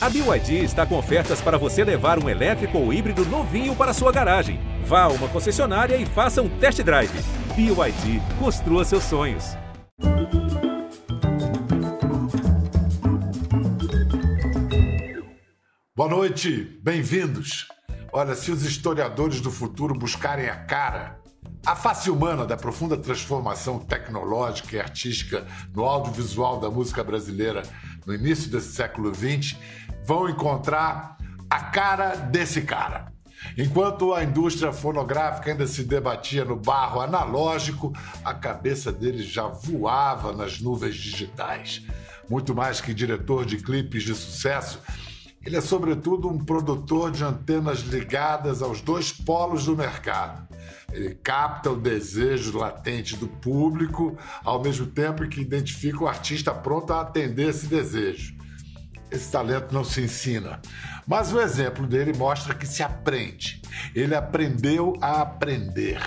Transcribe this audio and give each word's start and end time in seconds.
A 0.00 0.08
BYD 0.08 0.62
está 0.62 0.86
com 0.86 0.96
ofertas 0.96 1.40
para 1.40 1.58
você 1.58 1.82
levar 1.82 2.22
um 2.22 2.28
elétrico 2.28 2.78
ou 2.78 2.92
híbrido 2.92 3.24
novinho 3.24 3.74
para 3.74 3.92
sua 3.92 4.12
garagem. 4.12 4.60
Vá 4.84 5.02
a 5.02 5.08
uma 5.08 5.26
concessionária 5.26 5.96
e 5.96 6.06
faça 6.06 6.40
um 6.40 6.48
test 6.48 6.80
drive. 6.84 7.10
BYD, 7.56 8.22
construa 8.38 8.84
seus 8.84 9.02
sonhos. 9.02 9.56
Boa 15.96 16.08
noite, 16.08 16.78
bem-vindos. 16.80 17.66
Olha, 18.12 18.36
se 18.36 18.52
os 18.52 18.62
historiadores 18.62 19.40
do 19.40 19.50
futuro 19.50 19.94
buscarem 19.94 20.48
a 20.48 20.64
cara, 20.64 21.18
a 21.66 21.74
face 21.74 22.08
humana 22.08 22.46
da 22.46 22.56
profunda 22.56 22.96
transformação 22.96 23.80
tecnológica 23.80 24.76
e 24.76 24.80
artística 24.80 25.44
no 25.74 25.84
audiovisual 25.84 26.60
da 26.60 26.70
música 26.70 27.02
brasileira 27.02 27.62
no 28.06 28.14
início 28.14 28.50
desse 28.50 28.72
século 28.72 29.14
XX, 29.14 29.54
vão 30.08 30.26
encontrar 30.26 31.18
a 31.50 31.60
cara 31.64 32.14
desse 32.14 32.62
cara. 32.62 33.12
Enquanto 33.58 34.14
a 34.14 34.24
indústria 34.24 34.72
fonográfica 34.72 35.50
ainda 35.50 35.66
se 35.66 35.84
debatia 35.84 36.46
no 36.46 36.56
barro 36.56 37.02
analógico, 37.02 37.92
a 38.24 38.32
cabeça 38.32 38.90
dele 38.90 39.22
já 39.22 39.48
voava 39.48 40.32
nas 40.32 40.60
nuvens 40.60 40.94
digitais. 40.94 41.82
Muito 42.26 42.54
mais 42.54 42.80
que 42.80 42.94
diretor 42.94 43.44
de 43.44 43.58
clipes 43.58 44.02
de 44.02 44.14
sucesso, 44.14 44.80
ele 45.44 45.56
é, 45.56 45.60
sobretudo, 45.60 46.26
um 46.26 46.42
produtor 46.42 47.10
de 47.10 47.22
antenas 47.22 47.80
ligadas 47.80 48.62
aos 48.62 48.80
dois 48.80 49.12
polos 49.12 49.66
do 49.66 49.76
mercado. 49.76 50.48
Ele 50.90 51.14
capta 51.16 51.70
o 51.70 51.76
desejo 51.76 52.56
latente 52.56 53.14
do 53.14 53.28
público, 53.28 54.16
ao 54.42 54.62
mesmo 54.62 54.86
tempo 54.86 55.28
que 55.28 55.42
identifica 55.42 56.02
o 56.02 56.08
artista 56.08 56.54
pronto 56.54 56.94
a 56.94 57.02
atender 57.02 57.50
esse 57.50 57.66
desejo. 57.66 58.37
Esse 59.10 59.32
talento 59.32 59.72
não 59.72 59.84
se 59.84 60.02
ensina, 60.02 60.60
mas 61.06 61.32
o 61.32 61.40
exemplo 61.40 61.86
dele 61.86 62.12
mostra 62.12 62.54
que 62.54 62.66
se 62.66 62.82
aprende. 62.82 63.62
Ele 63.94 64.14
aprendeu 64.14 64.94
a 65.00 65.22
aprender. 65.22 65.98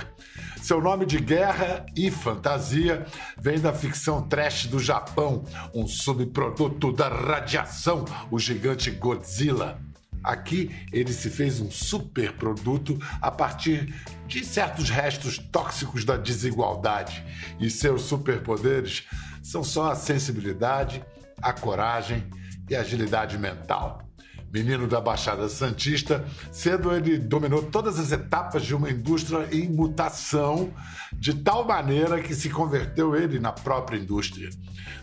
Seu 0.62 0.80
nome 0.80 1.08
de 1.08 1.18
guerra 1.18 1.84
e 1.96 2.12
fantasia 2.12 3.08
vem 3.36 3.60
da 3.60 3.74
ficção 3.74 4.22
trash 4.28 4.68
do 4.68 4.80
Japão, 4.80 5.44
um 5.74 5.88
subproduto 5.88 6.92
da 6.92 7.10
radiação, 7.10 8.06
o 8.30 8.38
gigante 8.38 8.92
Godzilla. 8.92 9.82
Aqui 10.24 10.70
ele 10.94 11.12
se 11.12 11.32
fez 11.32 11.60
um 11.60 11.72
superproduto 11.72 13.00
a 13.20 13.32
partir 13.32 13.92
de 14.28 14.46
certos 14.46 14.92
restos 14.92 15.40
tóxicos 15.40 16.06
da 16.06 16.16
desigualdade. 16.16 17.26
E 17.60 17.68
seus 17.68 18.04
superpoderes 18.04 19.08
são 19.42 19.64
só 19.64 19.92
a 19.92 19.96
sensibilidade, 19.96 21.04
a 21.42 21.52
coragem 21.52 22.30
e 22.72 22.76
agilidade 22.76 23.38
mental 23.38 24.12
menino 24.52 24.86
da 24.86 25.00
Baixada 25.00 25.48
Santista, 25.48 26.26
cedo 26.52 26.94
ele 26.94 27.18
dominou 27.18 27.64
todas 27.64 27.98
as 27.98 28.12
etapas 28.12 28.64
de 28.64 28.76
uma 28.76 28.92
indústria 28.92 29.48
em 29.50 29.70
mutação, 29.70 30.74
de 31.14 31.36
tal 31.36 31.66
maneira 31.66 32.22
que 32.22 32.36
se 32.36 32.50
converteu 32.50 33.16
ele 33.16 33.40
na 33.40 33.54
própria 33.54 33.98
indústria. 33.98 34.50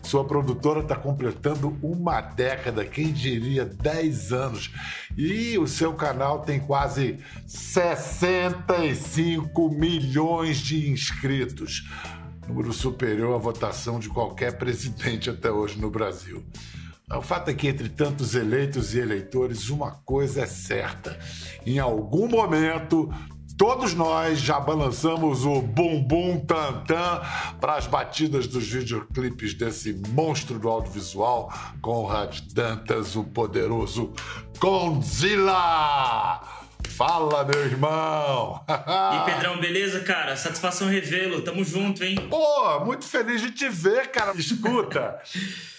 Sua 0.03 0.23
produtora 0.23 0.81
está 0.81 0.95
completando 0.95 1.75
uma 1.81 2.21
década, 2.21 2.85
quem 2.85 3.11
diria 3.11 3.65
10 3.65 4.31
anos, 4.31 4.71
e 5.17 5.57
o 5.57 5.65
seu 5.65 5.95
canal 5.95 6.43
tem 6.43 6.59
quase 6.59 7.17
65 7.47 9.67
milhões 9.71 10.59
de 10.59 10.91
inscritos 10.91 11.89
número 12.47 12.71
superior 12.73 13.35
à 13.35 13.37
votação 13.37 13.99
de 13.99 14.09
qualquer 14.09 14.57
presidente 14.57 15.29
até 15.29 15.51
hoje 15.51 15.79
no 15.79 15.91
Brasil. 15.91 16.43
O 17.17 17.21
fato 17.21 17.49
é 17.49 17.53
que, 17.53 17.67
entre 17.67 17.89
tantos 17.89 18.35
eleitos 18.35 18.93
e 18.93 18.99
eleitores, 18.99 19.69
uma 19.69 19.91
coisa 19.91 20.41
é 20.43 20.45
certa: 20.45 21.17
em 21.65 21.79
algum 21.79 22.27
momento, 22.27 23.11
todos 23.57 23.95
nós 23.95 24.39
já 24.39 24.59
balançamos 24.59 25.43
o 25.43 25.59
bumbum 25.59 26.39
tantã 26.39 27.21
para 27.59 27.75
as 27.75 27.87
batidas 27.87 28.45
dos 28.45 28.67
videoclipes 28.67 29.55
desse 29.55 29.99
monstro 30.09 30.59
do 30.59 30.69
audiovisual, 30.69 31.51
Conrad 31.81 32.39
Dantas, 32.53 33.15
o 33.15 33.23
poderoso 33.23 34.13
Godzilla! 34.59 36.41
Fala, 36.89 37.43
meu 37.45 37.65
irmão! 37.65 38.63
e 38.67 39.25
Pedrão, 39.31 39.59
beleza, 39.59 40.01
cara? 40.01 40.35
Satisfação 40.35 40.87
revelo, 40.87 41.41
tamo 41.41 41.63
junto, 41.63 42.03
hein? 42.03 42.15
Pô, 42.29 42.85
muito 42.85 43.05
feliz 43.05 43.41
de 43.41 43.51
te 43.51 43.67
ver, 43.67 44.11
cara. 44.11 44.33
Escuta. 44.37 45.19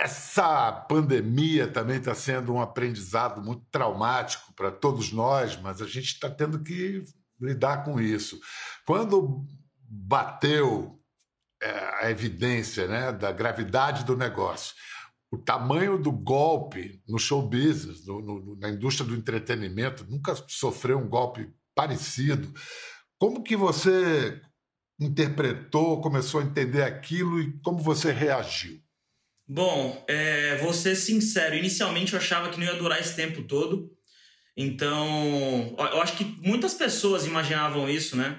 Essa 0.00 0.72
pandemia 0.72 1.68
também 1.68 1.98
está 1.98 2.14
sendo 2.14 2.52
um 2.52 2.60
aprendizado 2.60 3.42
muito 3.42 3.64
traumático 3.70 4.52
para 4.54 4.70
todos 4.70 5.12
nós, 5.12 5.56
mas 5.56 5.80
a 5.80 5.86
gente 5.86 6.06
está 6.06 6.28
tendo 6.28 6.62
que 6.62 7.02
lidar 7.40 7.84
com 7.84 8.00
isso. 8.00 8.38
Quando 8.84 9.46
bateu 9.88 11.00
é, 11.62 12.04
a 12.04 12.10
evidência 12.10 12.86
né, 12.86 13.12
da 13.12 13.32
gravidade 13.32 14.04
do 14.04 14.16
negócio, 14.16 14.74
o 15.30 15.38
tamanho 15.38 15.98
do 15.98 16.12
golpe 16.12 17.02
no 17.08 17.18
show 17.18 17.42
business, 17.42 18.06
no, 18.06 18.20
no, 18.20 18.56
na 18.56 18.68
indústria 18.70 19.08
do 19.08 19.16
entretenimento, 19.16 20.04
nunca 20.08 20.34
sofreu 20.48 20.98
um 20.98 21.08
golpe 21.08 21.52
parecido. 21.74 22.52
Como 23.18 23.42
que 23.42 23.56
você 23.56 24.40
interpretou, 25.00 26.00
começou 26.00 26.40
a 26.40 26.44
entender 26.44 26.82
aquilo 26.82 27.40
e 27.40 27.58
como 27.60 27.78
você 27.78 28.12
reagiu? 28.12 28.83
Bom, 29.46 30.04
é, 30.08 30.56
vou 30.56 30.72
ser 30.72 30.96
sincero. 30.96 31.54
Inicialmente 31.54 32.14
eu 32.14 32.18
achava 32.18 32.48
que 32.48 32.58
não 32.58 32.66
ia 32.66 32.74
durar 32.74 33.00
esse 33.00 33.14
tempo 33.14 33.42
todo. 33.42 33.90
Então, 34.56 35.74
eu 35.78 36.00
acho 36.00 36.16
que 36.16 36.24
muitas 36.40 36.74
pessoas 36.74 37.26
imaginavam 37.26 37.88
isso, 37.90 38.16
né? 38.16 38.38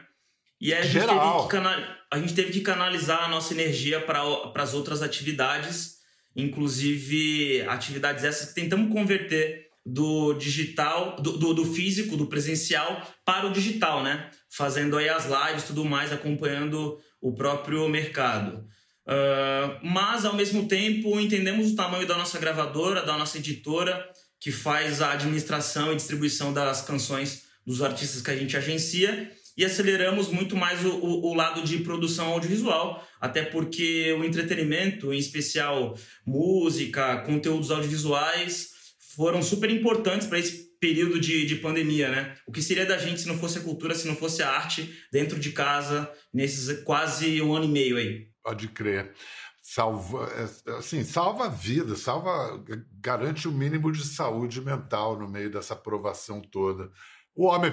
E 0.59 0.73
a 0.73 0.81
gente, 0.81 1.05
teve 1.05 1.43
que, 1.43 1.47
canal... 1.49 1.79
a 2.11 2.17
gente 2.17 2.33
teve 2.33 2.51
que 2.53 2.61
canalizar 2.61 3.25
a 3.25 3.27
nossa 3.27 3.53
energia 3.53 3.99
para 3.99 4.21
as 4.55 4.73
outras 4.73 5.01
atividades, 5.01 5.97
inclusive 6.35 7.61
atividades 7.67 8.23
essas 8.23 8.49
que 8.49 8.61
tentamos 8.61 8.91
converter 8.91 9.65
do 9.85 10.33
digital, 10.33 11.17
do, 11.17 11.37
do, 11.37 11.53
do 11.53 11.65
físico, 11.65 12.17
do 12.17 12.27
presencial 12.27 13.05
para 13.23 13.45
o 13.45 13.51
digital, 13.51 14.01
né? 14.01 14.31
Fazendo 14.49 14.97
aí 14.97 15.09
as 15.09 15.25
lives 15.25 15.63
e 15.63 15.67
tudo 15.67 15.85
mais, 15.85 16.11
acompanhando 16.11 16.97
o 17.21 17.35
próprio 17.35 17.87
mercado. 17.89 18.65
Uh, 19.07 19.79
mas, 19.83 20.25
ao 20.25 20.35
mesmo 20.35 20.67
tempo, 20.67 21.19
entendemos 21.19 21.71
o 21.71 21.75
tamanho 21.75 22.07
da 22.07 22.17
nossa 22.17 22.39
gravadora, 22.39 23.03
da 23.03 23.17
nossa 23.17 23.37
editora, 23.37 24.09
que 24.39 24.51
faz 24.51 25.01
a 25.01 25.11
administração 25.11 25.91
e 25.91 25.95
distribuição 25.95 26.51
das 26.51 26.81
canções 26.81 27.43
dos 27.65 27.81
artistas 27.81 28.21
que 28.21 28.31
a 28.31 28.35
gente 28.35 28.57
agencia, 28.57 29.31
e 29.57 29.63
aceleramos 29.63 30.27
muito 30.27 30.55
mais 30.55 30.83
o, 30.83 30.89
o, 30.89 31.31
o 31.31 31.33
lado 31.33 31.63
de 31.63 31.79
produção 31.79 32.27
audiovisual, 32.27 33.07
até 33.21 33.43
porque 33.43 34.11
o 34.19 34.23
entretenimento, 34.23 35.13
em 35.13 35.17
especial 35.17 35.97
música, 36.25 37.21
conteúdos 37.21 37.71
audiovisuais, 37.71 38.69
foram 39.15 39.41
super 39.41 39.69
importantes 39.69 40.27
para 40.27 40.39
esse 40.39 40.65
período 40.79 41.19
de, 41.19 41.45
de 41.45 41.55
pandemia, 41.55 42.09
né? 42.09 42.35
O 42.45 42.51
que 42.51 42.61
seria 42.61 42.85
da 42.85 42.97
gente 42.97 43.21
se 43.21 43.27
não 43.27 43.37
fosse 43.37 43.57
a 43.57 43.61
cultura, 43.61 43.95
se 43.95 44.07
não 44.07 44.15
fosse 44.15 44.43
a 44.43 44.49
arte 44.49 44.93
dentro 45.11 45.39
de 45.39 45.51
casa, 45.51 46.11
nesses 46.33 46.83
quase 46.83 47.41
um 47.41 47.55
ano 47.55 47.65
e 47.65 47.69
meio 47.69 47.97
aí? 47.97 48.34
Pode 48.45 48.67
crer. 48.67 49.11
Salva, 49.59 50.29
é, 50.35 50.71
assim, 50.77 51.03
salva 51.03 51.45
a 51.45 51.49
vida, 51.49 51.95
salva, 51.95 52.63
garante 53.01 53.47
o 53.47 53.51
mínimo 53.51 53.91
de 53.91 54.05
saúde 54.05 54.61
mental 54.61 55.17
no 55.17 55.27
meio 55.27 55.51
dessa 55.51 55.73
aprovação 55.73 56.39
toda. 56.39 56.91
O 57.35 57.47
homem 57.47 57.71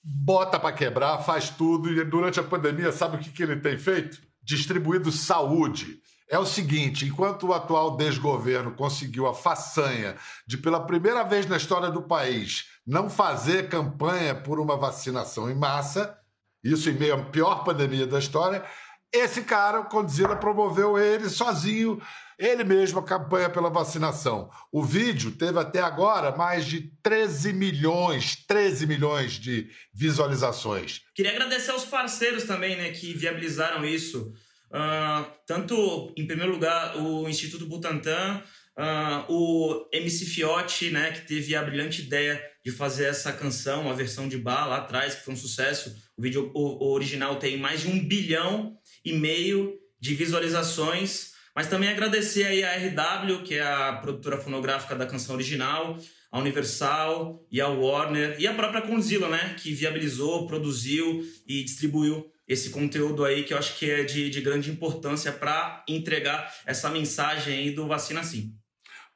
bota 0.00 0.60
para 0.60 0.72
quebrar, 0.72 1.18
faz 1.24 1.50
tudo 1.50 1.90
e 1.90 2.04
durante 2.04 2.38
a 2.38 2.44
pandemia, 2.44 2.92
sabe 2.92 3.16
o 3.16 3.18
que, 3.18 3.30
que 3.30 3.42
ele 3.42 3.56
tem 3.56 3.76
feito? 3.76 4.22
Distribuído 4.40 5.10
saúde. 5.10 6.00
É 6.30 6.38
o 6.38 6.46
seguinte: 6.46 7.04
enquanto 7.04 7.48
o 7.48 7.52
atual 7.52 7.96
desgoverno 7.96 8.70
conseguiu 8.76 9.26
a 9.26 9.34
façanha 9.34 10.14
de, 10.46 10.56
pela 10.56 10.86
primeira 10.86 11.24
vez 11.24 11.46
na 11.46 11.56
história 11.56 11.90
do 11.90 12.02
país, 12.02 12.66
não 12.86 13.10
fazer 13.10 13.68
campanha 13.68 14.32
por 14.32 14.60
uma 14.60 14.76
vacinação 14.76 15.50
em 15.50 15.56
massa, 15.56 16.16
isso 16.62 16.88
em 16.88 16.94
meio 16.94 17.14
à 17.14 17.24
pior 17.24 17.64
pandemia 17.64 18.06
da 18.06 18.20
história, 18.20 18.64
esse 19.12 19.42
cara, 19.42 19.80
o 19.80 19.84
Condzilla, 19.84 20.36
promoveu 20.36 20.98
ele 20.98 21.28
sozinho, 21.28 22.00
ele 22.38 22.64
mesmo, 22.64 22.98
a 22.98 23.04
campanha 23.04 23.48
pela 23.48 23.70
vacinação. 23.70 24.50
O 24.72 24.82
vídeo 24.82 25.30
teve 25.32 25.58
até 25.58 25.80
agora 25.80 26.36
mais 26.36 26.66
de 26.66 26.90
13 27.02 27.52
milhões, 27.52 28.36
13 28.46 28.86
milhões 28.86 29.32
de 29.32 29.68
visualizações. 29.92 31.02
Queria 31.14 31.32
agradecer 31.32 31.70
aos 31.70 31.84
parceiros 31.84 32.44
também, 32.44 32.76
né, 32.76 32.90
que 32.90 33.12
viabilizaram 33.12 33.84
isso. 33.84 34.32
Uh, 34.70 35.24
tanto, 35.46 36.12
em 36.16 36.26
primeiro 36.26 36.50
lugar, 36.50 36.96
o 36.96 37.28
Instituto 37.28 37.66
Butantan, 37.66 38.42
uh, 38.76 39.32
o 39.32 39.88
MC 39.92 40.26
Fiotti, 40.26 40.90
né, 40.90 41.12
que 41.12 41.28
teve 41.28 41.54
a 41.54 41.62
brilhante 41.62 42.02
ideia 42.02 42.42
de 42.64 42.72
fazer 42.72 43.04
essa 43.04 43.32
canção, 43.32 43.88
a 43.88 43.94
versão 43.94 44.26
de 44.26 44.36
bar 44.36 44.66
lá 44.68 44.78
atrás, 44.78 45.14
que 45.14 45.24
foi 45.24 45.34
um 45.34 45.36
sucesso. 45.36 45.94
O 46.16 46.22
vídeo 46.22 46.50
original 46.54 47.36
tem 47.36 47.56
mais 47.56 47.82
de 47.82 47.88
um 47.88 48.04
bilhão 48.04 48.76
e 49.04 49.12
meio 49.12 49.74
de 50.00 50.14
visualizações. 50.14 51.32
Mas 51.54 51.68
também 51.68 51.88
agradecer 51.88 52.44
aí 52.44 52.64
a 52.64 52.76
RW, 52.76 53.42
que 53.44 53.54
é 53.54 53.62
a 53.62 53.92
produtora 53.94 54.38
fonográfica 54.38 54.96
da 54.96 55.06
canção 55.06 55.34
original, 55.36 55.96
a 56.32 56.38
Universal 56.40 57.46
e 57.48 57.60
a 57.60 57.68
Warner 57.68 58.36
e 58.40 58.46
a 58.46 58.54
própria 58.54 58.82
Conzilla, 58.82 59.28
né, 59.28 59.54
que 59.56 59.72
viabilizou, 59.72 60.48
produziu 60.48 61.22
e 61.46 61.62
distribuiu 61.62 62.26
esse 62.46 62.70
conteúdo 62.70 63.24
aí 63.24 63.44
que 63.44 63.54
eu 63.54 63.58
acho 63.58 63.78
que 63.78 63.88
é 63.88 64.02
de, 64.02 64.28
de 64.28 64.40
grande 64.40 64.70
importância 64.70 65.32
para 65.32 65.84
entregar 65.88 66.52
essa 66.66 66.90
mensagem 66.90 67.54
aí 67.56 67.70
do 67.70 67.86
vacina 67.86 68.22
sim. 68.22 68.52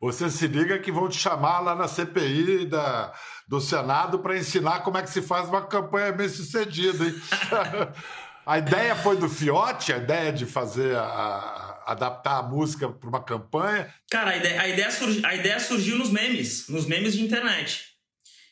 Você 0.00 0.30
se 0.30 0.46
liga 0.46 0.78
que 0.78 0.92
vão 0.92 1.08
te 1.08 1.18
chamar 1.18 1.58
lá 1.58 1.74
na 1.74 1.88
CPI 1.88 2.66
da, 2.66 3.12
do 3.48 3.60
Senado 3.60 4.20
para 4.20 4.38
ensinar 4.38 4.80
como 4.80 4.96
é 4.96 5.02
que 5.02 5.10
se 5.10 5.20
faz 5.20 5.48
uma 5.48 5.66
campanha 5.66 6.12
bem 6.12 6.28
sucedida, 6.28 7.04
hein? 7.04 7.14
a 8.48 8.58
ideia 8.58 8.96
foi 8.96 9.18
do 9.18 9.28
Fiote, 9.28 9.92
a 9.92 9.98
ideia 9.98 10.32
de 10.32 10.46
fazer 10.46 10.96
a, 10.96 11.82
adaptar 11.86 12.38
a 12.38 12.42
música 12.42 12.88
para 12.88 13.08
uma 13.08 13.22
campanha. 13.22 13.92
Cara, 14.10 14.30
a 14.30 14.36
ideia, 14.38 14.62
a, 14.62 14.68
ideia 14.68 14.90
surgi, 14.90 15.26
a 15.26 15.34
ideia 15.34 15.60
surgiu 15.60 15.98
nos 15.98 16.08
memes, 16.08 16.66
nos 16.66 16.86
memes 16.86 17.12
de 17.12 17.22
internet. 17.22 17.84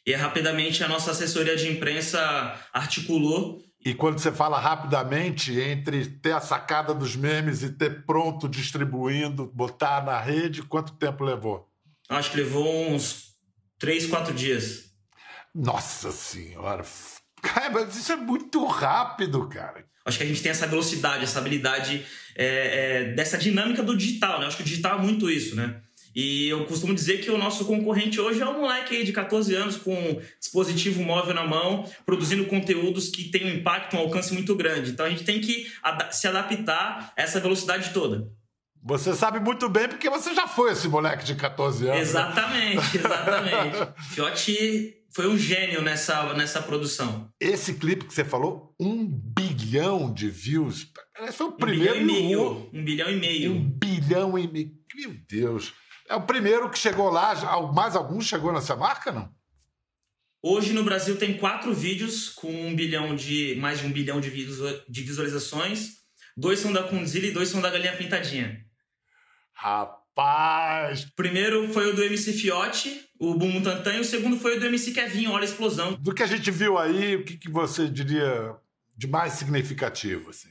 E 0.05 0.13
rapidamente 0.15 0.85
a 0.85 0.89
nossa 0.89 1.13
assessoria 1.13 1.57
de 1.57 1.71
imprensa 1.71 2.21
articulou 2.75 3.65
e 3.87 3.95
quando 3.95 4.19
você 4.19 4.33
fala 4.33 4.59
rapidamente, 4.59 5.61
entre 5.61 6.07
ter 6.07 6.33
a 6.33 6.41
sacada 6.41 6.93
dos 6.93 7.15
memes 7.15 7.63
e 7.63 7.71
ter 7.71 8.05
pronto 8.05 8.49
distribuindo, 8.49 9.47
botar 9.55 10.05
na 10.05 10.21
rede, 10.21 10.63
quanto 10.63 10.95
tempo 10.95 11.23
levou? 11.23 11.71
Acho 12.09 12.33
que 12.33 12.39
levou 12.39 12.89
uns 12.91 13.37
três, 13.79 14.05
quatro 14.07 14.35
dias. 14.35 14.91
Nossa 15.55 16.11
Senhora! 16.11 16.85
Cara, 17.47 17.71
mas 17.71 17.97
isso 17.97 18.13
é 18.13 18.17
muito 18.17 18.65
rápido, 18.65 19.49
cara. 19.49 19.85
Acho 20.05 20.19
que 20.19 20.25
a 20.25 20.27
gente 20.27 20.43
tem 20.43 20.51
essa 20.51 20.67
velocidade, 20.67 21.25
essa 21.25 21.39
habilidade 21.39 22.05
é, 22.37 22.47
é, 22.47 23.05
dessa 23.15 23.37
dinâmica 23.37 23.83
do 23.83 23.97
digital, 23.97 24.39
né? 24.39 24.47
Acho 24.47 24.57
que 24.57 24.63
o 24.63 24.67
digital 24.67 24.99
é 24.99 25.03
muito 25.03 25.29
isso, 25.29 25.57
né? 25.57 25.81
E 26.15 26.49
eu 26.49 26.65
costumo 26.65 26.95
dizer 26.95 27.21
que 27.21 27.31
o 27.31 27.37
nosso 27.37 27.67
concorrente 27.67 28.19
hoje 28.19 28.41
é 28.41 28.49
um 28.49 28.61
moleque 28.61 28.97
aí 28.97 29.05
de 29.05 29.13
14 29.13 29.55
anos 29.55 29.77
com 29.77 30.19
dispositivo 30.41 31.03
móvel 31.03 31.35
na 31.35 31.47
mão, 31.47 31.85
produzindo 32.07 32.47
conteúdos 32.47 33.11
que 33.11 33.25
têm 33.25 33.45
um 33.45 33.57
impacto, 33.57 33.97
um 33.97 34.01
alcance 34.01 34.33
muito 34.33 34.55
grande. 34.55 34.93
Então 34.93 35.05
a 35.05 35.11
gente 35.11 35.25
tem 35.25 35.41
que 35.43 35.71
se 36.11 36.27
adaptar 36.27 37.13
a 37.15 37.23
essa 37.23 37.39
velocidade 37.39 37.91
toda. 37.91 38.33
Você 38.83 39.15
sabe 39.15 39.41
muito 39.41 39.69
bem 39.69 39.89
porque 39.89 40.09
você 40.09 40.33
já 40.33 40.47
foi 40.47 40.73
esse 40.73 40.89
moleque 40.89 41.25
de 41.25 41.35
14 41.35 41.85
anos. 41.85 41.97
Né? 41.97 42.01
Exatamente, 42.01 42.97
exatamente. 42.97 43.89
Fiote 44.15 44.96
foi 45.17 45.27
um 45.29 45.39
gênio 45.39 45.81
nessa, 45.81 46.35
nessa 46.35 46.61
produção. 46.61 47.33
Esse 47.41 47.73
clipe 47.73 48.05
que 48.05 48.13
você 48.13 48.23
falou, 48.23 48.75
um 48.79 49.07
bilhão 49.07 50.13
de 50.13 50.29
views. 50.29 50.93
Esse 51.21 51.39
foi 51.39 51.47
o 51.47 51.53
primeiro. 51.53 51.95
Um 51.95 52.05
bilhão 52.05 52.11
e 52.11 52.23
meio. 52.23 52.71
Um 52.71 52.85
bilhão 52.85 53.11
e 53.11 53.17
meio. 53.17 53.53
Um 53.53 53.71
bilhão 53.71 54.39
e 54.39 54.47
meio. 54.47 54.73
Meu 54.95 55.17
Deus. 55.27 55.73
É 56.07 56.15
o 56.15 56.21
primeiro 56.21 56.69
que 56.69 56.79
chegou 56.79 57.09
lá. 57.09 57.35
Mais 57.73 57.97
algum 57.97 58.21
chegou 58.21 58.53
nessa 58.53 58.77
marca, 58.77 59.11
não? 59.11 59.35
Hoje 60.43 60.75
no 60.75 60.85
Brasil 60.85 61.17
tem 61.17 61.39
quatro 61.39 61.73
vídeos 61.73 62.29
com 62.29 62.53
um 62.53 62.77
bilhão 62.77 63.17
de 63.17 63.57
mais 63.57 63.81
de 63.81 63.87
um 63.87 63.91
bilhão 63.91 64.21
de, 64.21 64.31
de 64.31 65.03
visualizações. 65.03 65.95
Dois 66.37 66.59
são 66.59 66.75
da 66.75 66.83
Kunzilla 66.83 67.29
e 67.29 67.33
dois 67.33 67.49
são 67.49 67.63
da 67.63 67.71
Galinha 67.71 67.97
Pintadinha. 67.97 68.63
Rapaz! 69.55 70.06
O 70.19 71.15
primeiro 71.15 71.71
foi 71.75 71.91
o 71.91 71.95
do 71.95 72.03
MC 72.03 72.33
Fiote, 72.33 73.03
o 73.19 73.35
Bumbum 73.35 73.63
Tantan, 73.63 73.97
e 73.97 74.01
o 74.01 74.05
segundo 74.05 74.39
foi 74.39 74.57
o 74.57 74.61
do 74.61 74.67
MC 74.67 74.93
Kevin, 74.93 75.27
Olha 75.27 75.43
a 75.43 75.45
Explosão. 75.45 75.93
Do 75.95 76.15
que 76.15 76.23
a 76.23 76.27
gente 76.27 76.51
viu 76.51 76.79
aí, 76.79 77.17
o 77.17 77.25
que, 77.25 77.37
que 77.37 77.51
você 77.51 77.87
diria 77.87 78.57
de 78.97 79.07
mais 79.07 79.35
significativo? 79.35 80.31
Assim? 80.31 80.49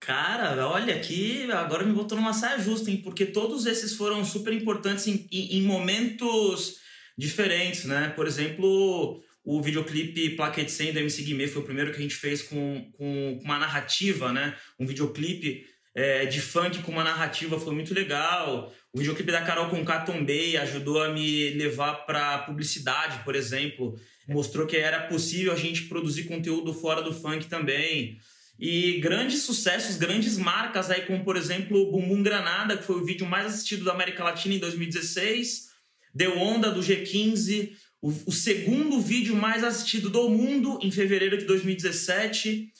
Cara, 0.00 0.68
olha 0.68 0.94
aqui, 0.94 1.50
agora 1.50 1.84
me 1.84 1.92
botou 1.92 2.16
numa 2.16 2.32
saia 2.32 2.60
justa, 2.60 2.90
hein? 2.90 2.98
Porque 2.98 3.26
todos 3.26 3.66
esses 3.66 3.94
foram 3.94 4.24
super 4.24 4.52
importantes 4.52 5.08
em, 5.08 5.26
em, 5.32 5.58
em 5.58 5.62
momentos 5.62 6.76
diferentes, 7.16 7.84
né? 7.84 8.12
Por 8.14 8.24
exemplo, 8.28 9.20
o 9.42 9.60
videoclipe 9.60 10.36
Plaquete 10.36 10.70
100 10.70 10.92
do 10.92 10.98
MC 11.00 11.22
Guimê 11.22 11.48
foi 11.48 11.62
o 11.62 11.64
primeiro 11.64 11.90
que 11.90 11.98
a 11.98 12.02
gente 12.02 12.14
fez 12.14 12.42
com, 12.42 12.88
com, 12.92 13.38
com 13.38 13.44
uma 13.44 13.58
narrativa, 13.58 14.32
né? 14.32 14.56
Um 14.78 14.86
videoclipe 14.86 15.66
é, 15.98 16.26
de 16.26 16.40
funk 16.40 16.80
com 16.82 16.92
uma 16.92 17.02
narrativa 17.02 17.58
foi 17.58 17.74
muito 17.74 17.92
legal. 17.92 18.72
O 18.92 18.98
videoclipe 18.98 19.32
da 19.32 19.42
Carol 19.42 19.68
com 19.68 19.84
Tombei 20.06 20.56
ajudou 20.56 21.02
a 21.02 21.12
me 21.12 21.50
levar 21.50 22.06
para 22.06 22.38
publicidade, 22.38 23.24
por 23.24 23.34
exemplo. 23.34 23.98
Mostrou 24.28 24.64
que 24.64 24.76
era 24.76 25.08
possível 25.08 25.52
a 25.52 25.56
gente 25.56 25.86
produzir 25.86 26.24
conteúdo 26.24 26.72
fora 26.72 27.02
do 27.02 27.12
funk 27.12 27.46
também. 27.46 28.16
E 28.60 29.00
grandes 29.00 29.42
sucessos, 29.42 29.96
grandes 29.96 30.38
marcas 30.38 30.88
aí, 30.88 31.02
como 31.02 31.24
por 31.24 31.36
exemplo 31.36 31.76
o 31.76 31.90
Bumbum 31.90 32.22
Granada, 32.22 32.76
que 32.76 32.84
foi 32.84 32.94
o 32.94 33.04
vídeo 33.04 33.26
mais 33.26 33.46
assistido 33.46 33.84
da 33.84 33.90
América 33.90 34.22
Latina 34.22 34.54
em 34.54 34.58
2016, 34.60 35.70
Deu 36.14 36.38
Onda 36.38 36.70
do 36.70 36.80
G15, 36.80 37.72
o, 38.00 38.12
o 38.26 38.32
segundo 38.32 39.00
vídeo 39.00 39.34
mais 39.34 39.64
assistido 39.64 40.10
do 40.10 40.30
mundo 40.30 40.78
em 40.80 40.92
fevereiro 40.92 41.36
de 41.36 41.44
2017, 41.44 42.72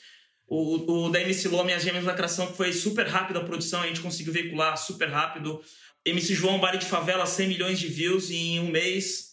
o, 0.48 1.06
o 1.06 1.10
da 1.10 1.20
MC 1.20 1.48
Lome 1.48 1.72
e 1.72 1.74
as 1.74 1.82
Gêmeas 1.82 2.04
Lacração, 2.04 2.46
que 2.46 2.56
foi 2.56 2.72
super 2.72 3.06
rápido 3.06 3.38
a 3.38 3.44
produção, 3.44 3.82
a 3.82 3.86
gente 3.86 4.00
conseguiu 4.00 4.32
veicular 4.32 4.76
super 4.76 5.08
rápido. 5.10 5.60
MC 6.04 6.34
João 6.34 6.58
Bari 6.58 6.78
de 6.78 6.86
Favela, 6.86 7.26
100 7.26 7.48
milhões 7.48 7.78
de 7.78 7.86
views 7.86 8.30
em 8.30 8.58
um 8.58 8.70
mês. 8.70 9.28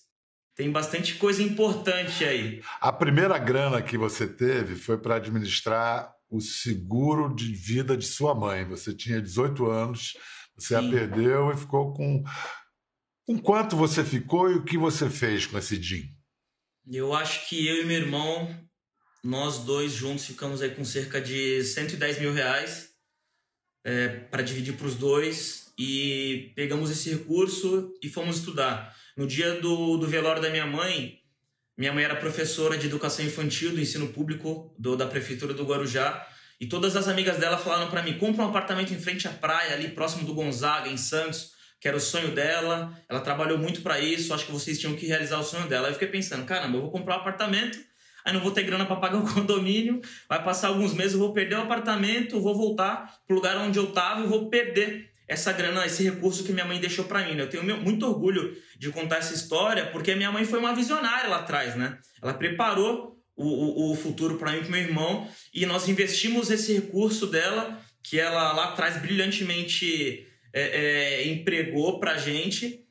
Tem 0.55 0.69
bastante 0.71 1.15
coisa 1.15 1.41
importante 1.41 2.23
aí. 2.23 2.61
A 2.81 2.91
primeira 2.91 3.37
grana 3.37 3.81
que 3.81 3.97
você 3.97 4.27
teve 4.27 4.75
foi 4.75 4.97
para 4.97 5.15
administrar 5.15 6.13
o 6.29 6.41
seguro 6.41 7.33
de 7.33 7.53
vida 7.53 7.95
de 7.95 8.05
sua 8.05 8.35
mãe. 8.35 8.65
Você 8.65 8.93
tinha 8.93 9.21
18 9.21 9.65
anos, 9.69 10.17
você 10.57 10.77
Sim. 10.79 10.87
a 10.87 10.91
perdeu 10.91 11.51
e 11.51 11.57
ficou 11.57 11.93
com. 11.93 12.23
Com 13.27 13.39
quanto 13.39 13.75
você 13.75 14.03
ficou 14.03 14.51
e 14.51 14.55
o 14.55 14.63
que 14.63 14.77
você 14.77 15.09
fez 15.09 15.47
com 15.47 15.57
esse 15.57 15.79
DIN? 15.79 16.03
Eu 16.87 17.11
acho 17.11 17.49
que 17.49 17.67
eu 17.67 17.81
e 17.81 17.85
meu 17.85 17.97
irmão, 17.97 18.55
nós 19.25 19.57
dois 19.57 19.91
juntos, 19.91 20.27
ficamos 20.27 20.61
aí 20.61 20.69
com 20.69 20.85
cerca 20.85 21.19
de 21.19 21.63
110 21.63 22.19
mil 22.19 22.31
reais 22.31 22.91
é, 23.83 24.07
para 24.07 24.43
dividir 24.43 24.75
para 24.75 24.85
os 24.85 24.93
dois 24.93 25.73
e 25.75 26.51
pegamos 26.55 26.91
esse 26.91 27.09
recurso 27.09 27.91
e 28.03 28.07
fomos 28.07 28.37
estudar. 28.37 28.95
No 29.17 29.25
dia 29.25 29.59
do, 29.59 29.97
do 29.97 30.07
velório 30.07 30.43
da 30.43 30.51
minha 30.51 30.67
mãe, 30.67 31.19
minha 31.75 31.91
mãe 31.91 32.03
era 32.03 32.15
professora 32.15 32.77
de 32.77 32.85
educação 32.85 33.25
infantil 33.25 33.71
do 33.71 33.81
ensino 33.81 34.09
público 34.09 34.71
do, 34.77 34.95
da 34.95 35.07
prefeitura 35.07 35.55
do 35.55 35.65
Guarujá. 35.65 36.27
E 36.61 36.67
todas 36.67 36.95
as 36.95 37.07
amigas 37.07 37.37
dela 37.37 37.57
falaram 37.57 37.89
para 37.89 38.03
mim: 38.03 38.19
compra 38.19 38.45
um 38.45 38.49
apartamento 38.49 38.93
em 38.93 38.99
frente 38.99 39.27
à 39.27 39.31
praia, 39.31 39.73
ali 39.73 39.89
próximo 39.89 40.23
do 40.23 40.35
Gonzaga, 40.35 40.87
em 40.87 40.97
Santos, 40.97 41.51
que 41.81 41.87
era 41.87 41.97
o 41.97 41.99
sonho 41.99 42.31
dela. 42.31 42.95
Ela 43.09 43.21
trabalhou 43.21 43.57
muito 43.57 43.81
para 43.81 43.99
isso, 43.99 44.35
acho 44.35 44.45
que 44.45 44.51
vocês 44.51 44.79
tinham 44.79 44.95
que 44.95 45.07
realizar 45.07 45.39
o 45.39 45.43
sonho 45.43 45.67
dela. 45.67 45.87
Aí 45.87 45.89
eu 45.89 45.95
fiquei 45.95 46.07
pensando: 46.09 46.45
caramba, 46.45 46.77
eu 46.77 46.81
vou 46.83 46.91
comprar 46.91 47.17
um 47.17 47.21
apartamento, 47.21 47.77
aí 48.25 48.33
não 48.33 48.41
vou 48.41 48.51
ter 48.51 48.63
grana 48.63 48.85
para 48.85 48.95
pagar 48.95 49.19
o 49.19 49.27
condomínio, 49.33 50.01
vai 50.27 50.43
passar 50.43 50.69
alguns 50.69 50.93
meses, 50.93 51.13
eu 51.13 51.19
vou 51.19 51.31
perder 51.31 51.55
o 51.55 51.61
apartamento, 51.61 52.41
vou 52.41 52.55
voltar 52.55 53.19
pro 53.27 53.35
lugar 53.35 53.55
onde 53.57 53.77
eu 53.77 53.91
tava 53.91 54.23
e 54.23 54.27
vou 54.27 54.49
perder 54.49 55.11
essa 55.27 55.51
grana, 55.53 55.85
esse 55.85 56.03
recurso 56.03 56.43
que 56.43 56.51
minha 56.51 56.65
mãe 56.65 56.79
deixou 56.79 57.05
para 57.05 57.25
mim. 57.25 57.35
Né? 57.35 57.43
Eu 57.43 57.49
tenho 57.49 57.63
muito 57.81 58.05
orgulho 58.05 58.55
de 58.77 58.89
contar 58.89 59.17
essa 59.17 59.33
história, 59.33 59.87
porque 59.87 60.13
minha 60.15 60.31
mãe 60.31 60.45
foi 60.45 60.59
uma 60.59 60.73
visionária 60.75 61.29
lá 61.29 61.37
atrás, 61.37 61.75
né? 61.75 61.97
Ela 62.21 62.33
preparou 62.33 63.19
o, 63.35 63.45
o, 63.45 63.91
o 63.91 63.95
futuro 63.95 64.37
para 64.37 64.51
mim 64.51 64.59
e 64.59 64.61
para 64.61 64.69
meu 64.69 64.81
irmão, 64.81 65.27
e 65.53 65.65
nós 65.65 65.89
investimos 65.89 66.51
esse 66.51 66.73
recurso 66.73 67.27
dela, 67.27 67.79
que 68.03 68.19
ela 68.19 68.53
lá 68.53 68.65
atrás 68.65 69.01
brilhantemente 69.01 70.27
é, 70.53 70.61
é, 70.61 71.27
empregou 71.27 71.99
para 71.99 72.17
gente. 72.17 72.85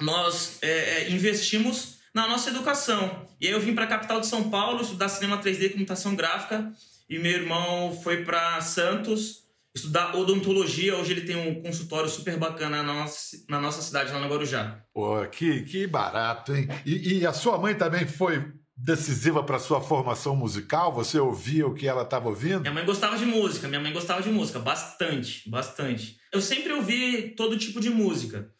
Nós 0.00 0.58
é, 0.62 0.68
é, 0.68 1.10
investimos 1.10 1.97
na 2.18 2.26
nossa 2.26 2.50
educação. 2.50 3.28
E 3.40 3.46
aí 3.46 3.52
eu 3.52 3.60
vim 3.60 3.76
para 3.76 3.84
a 3.84 3.88
capital 3.88 4.20
de 4.20 4.26
São 4.26 4.50
Paulo 4.50 4.82
estudar 4.82 5.08
cinema 5.08 5.38
3D 5.38 5.62
e 5.62 5.68
computação 5.68 6.16
gráfica, 6.16 6.72
e 7.08 7.16
meu 7.16 7.30
irmão 7.30 7.96
foi 8.02 8.24
para 8.24 8.60
Santos 8.60 9.44
estudar 9.72 10.16
odontologia. 10.16 10.96
Hoje 10.96 11.12
ele 11.12 11.20
tem 11.20 11.36
um 11.36 11.62
consultório 11.62 12.10
super 12.10 12.36
bacana 12.36 12.82
na 12.82 12.92
nossa, 12.92 13.36
na 13.48 13.60
nossa 13.60 13.80
cidade, 13.80 14.12
lá 14.12 14.18
no 14.18 14.28
Guarujá. 14.28 14.82
Pô, 14.92 15.24
que, 15.26 15.62
que 15.62 15.86
barato, 15.86 16.52
hein? 16.56 16.66
E, 16.84 17.18
e 17.18 17.26
a 17.26 17.32
sua 17.32 17.56
mãe 17.56 17.76
também 17.76 18.04
foi 18.04 18.52
decisiva 18.76 19.44
para 19.44 19.60
sua 19.60 19.80
formação 19.80 20.34
musical? 20.34 20.92
Você 20.94 21.20
ouvia 21.20 21.68
o 21.68 21.74
que 21.74 21.86
ela 21.86 22.02
estava 22.02 22.28
ouvindo? 22.28 22.62
Minha 22.62 22.74
mãe 22.74 22.84
gostava 22.84 23.16
de 23.16 23.24
música, 23.24 23.68
minha 23.68 23.80
mãe 23.80 23.92
gostava 23.92 24.20
de 24.20 24.28
música, 24.28 24.58
bastante, 24.58 25.48
bastante. 25.48 26.18
Eu 26.32 26.40
sempre 26.40 26.72
ouvi 26.72 27.34
todo 27.36 27.56
tipo 27.56 27.80
de 27.80 27.90
música, 27.90 28.50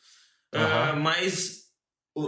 uhum. 0.54 0.60
uh, 0.60 1.00
mas 1.00 1.67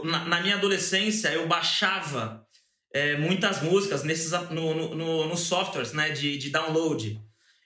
na, 0.05 0.25
na, 0.25 0.41
minha 0.41 0.57
adolescência 0.57 1.29
eu 1.29 1.47
baixava 1.47 2.47
é, 2.93 3.17
muitas 3.17 3.63
músicas 3.63 4.05
nesses 4.05 4.31
no, 4.51 4.75
no, 4.75 4.95
no, 4.95 5.29
no 5.29 5.37
softwares 5.37 5.93
né, 5.93 6.11
de, 6.11 6.37
de 6.37 6.51
download. 6.51 7.21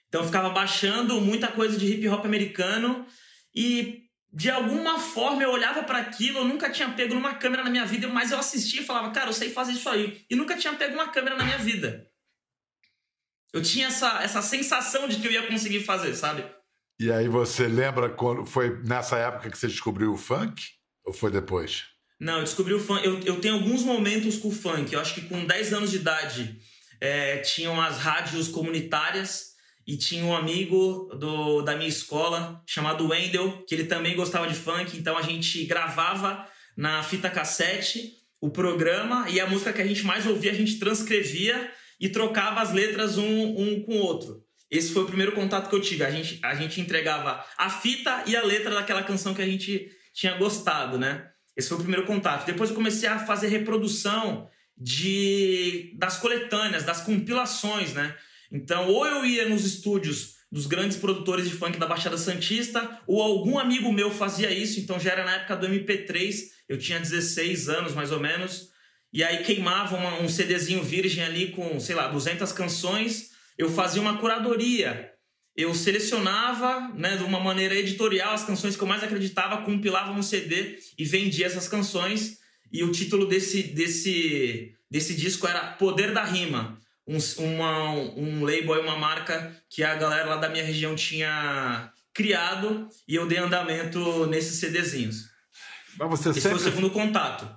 Então 0.07 0.21
eu 0.21 0.25
ficava 0.25 0.49
baixando 0.49 1.19
muita 1.19 1.47
coisa 1.47 1.77
de 1.77 1.85
hip 1.85 2.07
hop 2.07 2.25
americano 2.25 3.05
e 3.53 4.03
de 4.31 4.49
alguma 4.49 4.99
forma 4.99 5.41
eu 5.41 5.51
olhava 5.51 5.83
para 5.83 5.99
aquilo, 5.99 6.39
eu 6.39 6.45
nunca 6.45 6.69
tinha 6.69 6.89
pego 6.91 7.13
numa 7.13 7.35
câmera 7.35 7.63
na 7.63 7.69
minha 7.69 7.85
vida, 7.85 8.07
mas 8.09 8.31
eu 8.31 8.37
assistia 8.37 8.81
e 8.81 8.85
falava, 8.85 9.11
cara, 9.11 9.29
eu 9.29 9.33
sei 9.33 9.49
fazer 9.49 9.71
isso 9.71 9.89
aí. 9.89 10.25
E 10.29 10.35
nunca 10.35 10.57
tinha 10.57 10.73
pego 10.73 10.93
uma 10.93 11.07
câmera 11.07 11.37
na 11.37 11.45
minha 11.45 11.57
vida. 11.57 12.05
Eu 13.53 13.61
tinha 13.61 13.87
essa, 13.87 14.21
essa 14.21 14.41
sensação 14.41 15.07
de 15.07 15.17
que 15.17 15.27
eu 15.27 15.31
ia 15.31 15.47
conseguir 15.47 15.85
fazer, 15.85 16.13
sabe? 16.13 16.43
E 16.99 17.09
aí 17.09 17.29
você 17.29 17.67
lembra 17.67 18.09
quando 18.09 18.45
foi 18.45 18.81
nessa 18.83 19.17
época 19.17 19.49
que 19.49 19.57
você 19.57 19.67
descobriu 19.67 20.11
o 20.11 20.17
funk? 20.17 20.61
Ou 21.05 21.13
foi 21.13 21.31
depois? 21.31 21.94
Não, 22.19 22.37
eu 22.37 22.43
descobri 22.43 22.73
o 22.73 22.79
funk. 22.79 23.05
Eu, 23.05 23.19
eu 23.21 23.41
tenho 23.41 23.55
alguns 23.55 23.83
momentos 23.83 24.37
com 24.37 24.47
o 24.47 24.51
funk. 24.51 24.93
Eu 24.93 24.99
acho 24.99 25.13
que 25.15 25.21
com 25.21 25.45
10 25.45 25.73
anos 25.73 25.91
de 25.91 25.97
idade 25.97 26.59
é, 27.01 27.37
tinham 27.39 27.79
as 27.81 27.97
rádios 27.97 28.47
comunitárias 28.47 29.55
e 29.85 29.97
tinha 29.97 30.23
um 30.23 30.35
amigo 30.35 31.09
do, 31.19 31.61
da 31.61 31.75
minha 31.75 31.89
escola 31.89 32.61
chamado 32.65 33.07
Wendel, 33.07 33.63
que 33.67 33.75
ele 33.75 33.85
também 33.85 34.15
gostava 34.15 34.47
de 34.47 34.55
funk, 34.55 34.97
então 34.97 35.15
a 35.15 35.21
gente 35.21 35.63
gravava 35.65 36.47
na 36.75 37.03
fita 37.03 37.29
cassete 37.29 38.13
o 38.41 38.49
programa 38.49 39.29
e 39.29 39.39
a 39.39 39.47
música 39.47 39.71
que 39.71 39.81
a 39.81 39.87
gente 39.87 40.03
mais 40.03 40.25
ouvia 40.25 40.51
a 40.51 40.55
gente 40.55 40.79
transcrevia 40.79 41.71
e 41.99 42.09
trocava 42.09 42.61
as 42.61 42.73
letras 42.73 43.17
um, 43.17 43.23
um 43.23 43.83
com 43.83 43.93
o 43.93 44.01
outro. 44.01 44.43
Esse 44.69 44.91
foi 44.91 45.03
o 45.03 45.07
primeiro 45.07 45.31
contato 45.31 45.69
que 45.69 45.75
eu 45.75 45.81
tive. 45.81 46.03
A 46.03 46.11
gente, 46.11 46.39
a 46.43 46.55
gente 46.55 46.81
entregava 46.81 47.45
a 47.57 47.69
fita 47.69 48.23
e 48.25 48.35
a 48.35 48.43
letra 48.43 48.73
daquela 48.73 49.03
canção 49.03 49.33
que 49.33 49.41
a 49.41 49.45
gente 49.45 49.89
tinha 50.13 50.35
gostado, 50.37 50.97
né? 50.97 51.29
Esse 51.55 51.69
foi 51.69 51.77
o 51.77 51.81
primeiro 51.81 52.05
contato. 52.05 52.45
Depois 52.45 52.69
eu 52.69 52.75
comecei 52.75 53.07
a 53.07 53.19
fazer 53.19 53.47
reprodução 53.47 54.49
de 54.77 55.93
das 55.97 56.17
coletâneas, 56.17 56.83
das 56.83 57.01
compilações, 57.01 57.93
né? 57.93 58.15
Então, 58.51 58.89
ou 58.89 59.05
eu 59.05 59.25
ia 59.25 59.47
nos 59.47 59.65
estúdios 59.65 60.35
dos 60.51 60.67
grandes 60.67 60.97
produtores 60.97 61.49
de 61.49 61.55
funk 61.55 61.77
da 61.77 61.87
Baixada 61.87 62.17
Santista, 62.17 63.01
ou 63.07 63.21
algum 63.21 63.57
amigo 63.57 63.91
meu 63.91 64.11
fazia 64.11 64.51
isso, 64.51 64.79
então 64.79 64.99
já 64.99 65.11
era 65.11 65.25
na 65.25 65.35
época 65.35 65.55
do 65.55 65.67
MP3, 65.67 66.43
eu 66.69 66.77
tinha 66.77 66.99
16 66.99 67.67
anos 67.67 67.93
mais 67.93 68.11
ou 68.11 68.19
menos, 68.19 68.69
e 69.11 69.23
aí 69.23 69.43
queimava 69.43 69.97
uma, 69.97 70.21
um 70.21 70.29
CDzinho 70.29 70.83
virgem 70.83 71.23
ali 71.23 71.51
com, 71.51 71.79
sei 71.79 71.95
lá, 71.95 72.07
200 72.07 72.51
canções, 72.51 73.31
eu 73.57 73.69
fazia 73.69 74.01
uma 74.01 74.17
curadoria, 74.17 75.14
eu 75.55 75.73
selecionava, 75.73 76.91
né, 76.95 77.17
de 77.17 77.23
uma 77.23 77.39
maneira 77.39 77.75
editorial 77.75 78.33
as 78.33 78.43
canções 78.43 78.75
que 78.75 78.83
eu 78.83 78.87
mais 78.87 79.03
acreditava, 79.03 79.63
compilava 79.63 80.13
no 80.13 80.23
CD 80.23 80.77
e 80.97 81.05
vendia 81.05 81.45
essas 81.45 81.67
canções, 81.67 82.39
e 82.71 82.83
o 82.83 82.91
título 82.91 83.25
desse, 83.25 83.63
desse, 83.63 84.75
desse 84.89 85.15
disco 85.15 85.47
era 85.47 85.73
Poder 85.73 86.13
da 86.13 86.23
Rima 86.23 86.77
um, 87.07 87.17
uma, 87.43 87.91
um 87.91 88.43
label, 88.43 88.81
uma 88.81 88.97
marca 88.97 89.55
que 89.69 89.83
a 89.83 89.95
galera 89.95 90.25
lá 90.25 90.37
da 90.37 90.49
minha 90.49 90.63
região 90.63 90.95
tinha 90.95 91.91
criado 92.13 92.89
e 93.07 93.15
eu 93.15 93.27
dei 93.27 93.37
andamento 93.37 94.25
nesses 94.27 94.59
CDzinhos. 94.59 95.29
Mas 95.97 96.09
você 96.09 96.29
Esse 96.29 96.41
sempre... 96.41 96.59
foi 96.59 96.67
o 96.67 96.71
segundo 96.71 96.89
contato. 96.91 97.47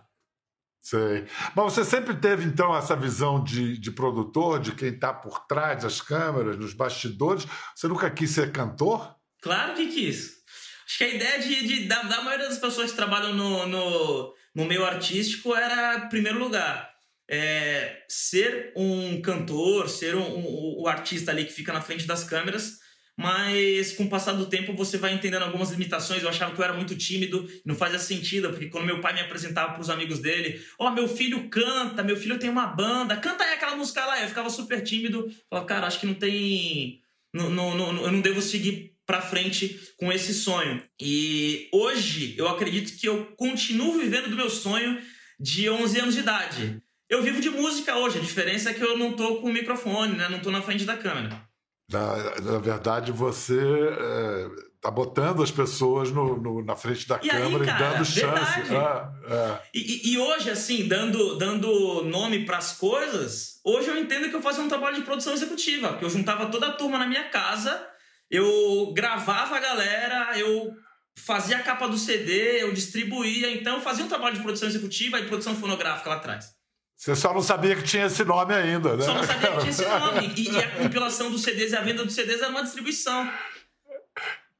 Sei. 0.80 1.26
Mas 1.54 1.72
você 1.72 1.84
sempre 1.84 2.14
teve, 2.16 2.44
então, 2.44 2.74
essa 2.76 2.96
visão 2.96 3.42
de, 3.42 3.78
de 3.78 3.90
produtor, 3.90 4.58
de 4.58 4.72
quem 4.72 4.88
está 4.88 5.12
por 5.12 5.46
trás 5.46 5.82
das 5.82 6.00
câmeras, 6.00 6.56
nos 6.56 6.72
bastidores. 6.72 7.46
Você 7.74 7.88
nunca 7.88 8.10
quis 8.10 8.30
ser 8.30 8.52
cantor? 8.52 9.14
Claro 9.42 9.74
que 9.74 9.88
quis. 9.88 10.38
Acho 10.86 10.98
que 10.98 11.04
a 11.04 11.14
ideia 11.14 11.38
de, 11.40 11.66
de 11.66 11.88
da, 11.88 12.02
da 12.02 12.22
maioria 12.22 12.48
das 12.48 12.58
pessoas 12.58 12.90
que 12.90 12.96
trabalham 12.96 13.34
no, 13.34 13.66
no, 13.66 14.34
no 14.54 14.64
meio 14.64 14.84
artístico 14.84 15.54
era, 15.54 15.98
em 15.98 16.08
primeiro 16.08 16.38
lugar, 16.38 16.90
é, 17.28 18.04
ser 18.08 18.72
um 18.74 19.20
cantor, 19.20 19.88
ser 19.88 20.16
um, 20.16 20.22
um, 20.22 20.80
o 20.80 20.88
artista 20.88 21.30
ali 21.30 21.44
que 21.44 21.52
fica 21.52 21.72
na 21.74 21.82
frente 21.82 22.06
das 22.06 22.24
câmeras, 22.24 22.78
mas 23.18 23.90
com 23.94 24.04
o 24.04 24.08
passar 24.08 24.34
do 24.34 24.46
tempo 24.46 24.72
você 24.74 24.96
vai 24.96 25.12
entendendo 25.12 25.42
algumas 25.42 25.72
limitações. 25.72 26.22
Eu 26.22 26.28
achava 26.28 26.54
que 26.54 26.60
eu 26.60 26.64
era 26.64 26.72
muito 26.72 26.94
tímido, 26.94 27.50
não 27.64 27.74
fazia 27.74 27.98
sentido, 27.98 28.50
porque 28.50 28.68
quando 28.68 28.86
meu 28.86 29.00
pai 29.00 29.12
me 29.12 29.20
apresentava 29.20 29.72
para 29.72 29.80
os 29.80 29.90
amigos 29.90 30.20
dele, 30.20 30.64
ó, 30.78 30.86
oh, 30.86 30.90
meu 30.92 31.08
filho 31.08 31.48
canta, 31.48 32.04
meu 32.04 32.16
filho 32.16 32.38
tem 32.38 32.48
uma 32.48 32.68
banda, 32.68 33.16
canta 33.16 33.42
aí 33.42 33.54
aquela 33.54 33.74
música 33.74 34.06
lá. 34.06 34.22
Eu 34.22 34.28
ficava 34.28 34.48
super 34.48 34.84
tímido, 34.84 35.28
falava, 35.50 35.66
cara, 35.66 35.88
acho 35.88 35.98
que 35.98 36.06
não 36.06 36.14
tem. 36.14 37.00
Não, 37.34 37.50
não, 37.50 37.76
não, 37.76 38.04
eu 38.04 38.12
não 38.12 38.20
devo 38.20 38.40
seguir 38.40 38.94
para 39.04 39.20
frente 39.20 39.80
com 39.96 40.12
esse 40.12 40.32
sonho. 40.32 40.80
E 41.00 41.68
hoje 41.72 42.36
eu 42.38 42.46
acredito 42.46 42.96
que 42.96 43.08
eu 43.08 43.26
continuo 43.36 43.98
vivendo 43.98 44.30
do 44.30 44.36
meu 44.36 44.48
sonho 44.48 44.96
de 45.40 45.68
11 45.68 46.00
anos 46.00 46.14
de 46.14 46.20
idade. 46.20 46.80
Eu 47.10 47.20
vivo 47.20 47.40
de 47.40 47.50
música 47.50 47.96
hoje, 47.96 48.18
a 48.18 48.22
diferença 48.22 48.70
é 48.70 48.74
que 48.74 48.82
eu 48.82 48.96
não 48.96 49.14
tô 49.14 49.40
com 49.40 49.48
o 49.48 49.52
microfone, 49.52 50.16
né? 50.16 50.28
Não 50.28 50.38
tô 50.38 50.52
na 50.52 50.62
frente 50.62 50.84
da 50.84 50.96
câmera. 50.96 51.47
Na, 51.90 52.40
na 52.40 52.58
verdade, 52.58 53.10
você 53.10 53.58
é, 53.58 54.48
tá 54.80 54.90
botando 54.90 55.42
as 55.42 55.50
pessoas 55.50 56.10
no, 56.10 56.36
no 56.36 56.62
na 56.62 56.76
frente 56.76 57.08
da 57.08 57.18
e 57.22 57.28
câmera 57.28 57.64
aí, 57.64 57.66
cara, 57.66 57.84
e 57.84 57.92
dando 57.92 58.04
chance. 58.04 58.74
É, 58.74 59.34
é. 59.34 59.60
E, 59.74 60.12
e, 60.12 60.18
hoje, 60.18 60.50
assim, 60.50 60.86
dando, 60.86 61.36
dando 61.36 62.04
nome 62.04 62.44
para 62.44 62.58
as 62.58 62.76
coisas, 62.76 63.58
hoje 63.64 63.88
eu 63.88 63.98
entendo 63.98 64.28
que 64.28 64.36
eu 64.36 64.42
fazia 64.42 64.62
um 64.62 64.68
trabalho 64.68 64.96
de 64.96 65.02
produção 65.02 65.32
executiva, 65.32 65.88
porque 65.88 66.04
eu 66.04 66.10
juntava 66.10 66.46
toda 66.46 66.68
a 66.68 66.72
turma 66.72 66.98
na 66.98 67.06
minha 67.06 67.30
casa, 67.30 67.86
eu 68.30 68.92
gravava 68.94 69.56
a 69.56 69.60
galera, 69.60 70.38
eu 70.38 70.74
fazia 71.16 71.56
a 71.56 71.62
capa 71.62 71.88
do 71.88 71.96
CD, 71.96 72.62
eu 72.62 72.72
distribuía, 72.72 73.50
então 73.50 73.76
eu 73.76 73.80
fazia 73.80 74.04
um 74.04 74.08
trabalho 74.08 74.36
de 74.36 74.42
produção 74.42 74.68
executiva 74.68 75.18
e 75.18 75.26
produção 75.26 75.56
fonográfica 75.56 76.10
lá 76.10 76.16
atrás. 76.16 76.57
Você 76.98 77.14
só 77.14 77.32
não 77.32 77.40
sabia 77.40 77.76
que 77.76 77.84
tinha 77.84 78.06
esse 78.06 78.24
nome 78.24 78.52
ainda, 78.52 78.96
né? 78.96 79.04
Só 79.04 79.14
não 79.14 79.22
sabia 79.22 79.52
que 79.52 79.58
tinha 79.58 79.70
esse 79.70 79.84
nome. 79.86 80.18
E, 80.36 80.50
e, 80.50 80.58
a 80.58 80.70
compilação 80.78 81.30
dos 81.30 81.42
CDs 81.42 81.70
e 81.70 81.76
a 81.76 81.80
venda 81.80 82.04
dos 82.04 82.12
CDs 82.12 82.42
era 82.42 82.50
uma 82.50 82.62
distribuição. 82.62 83.32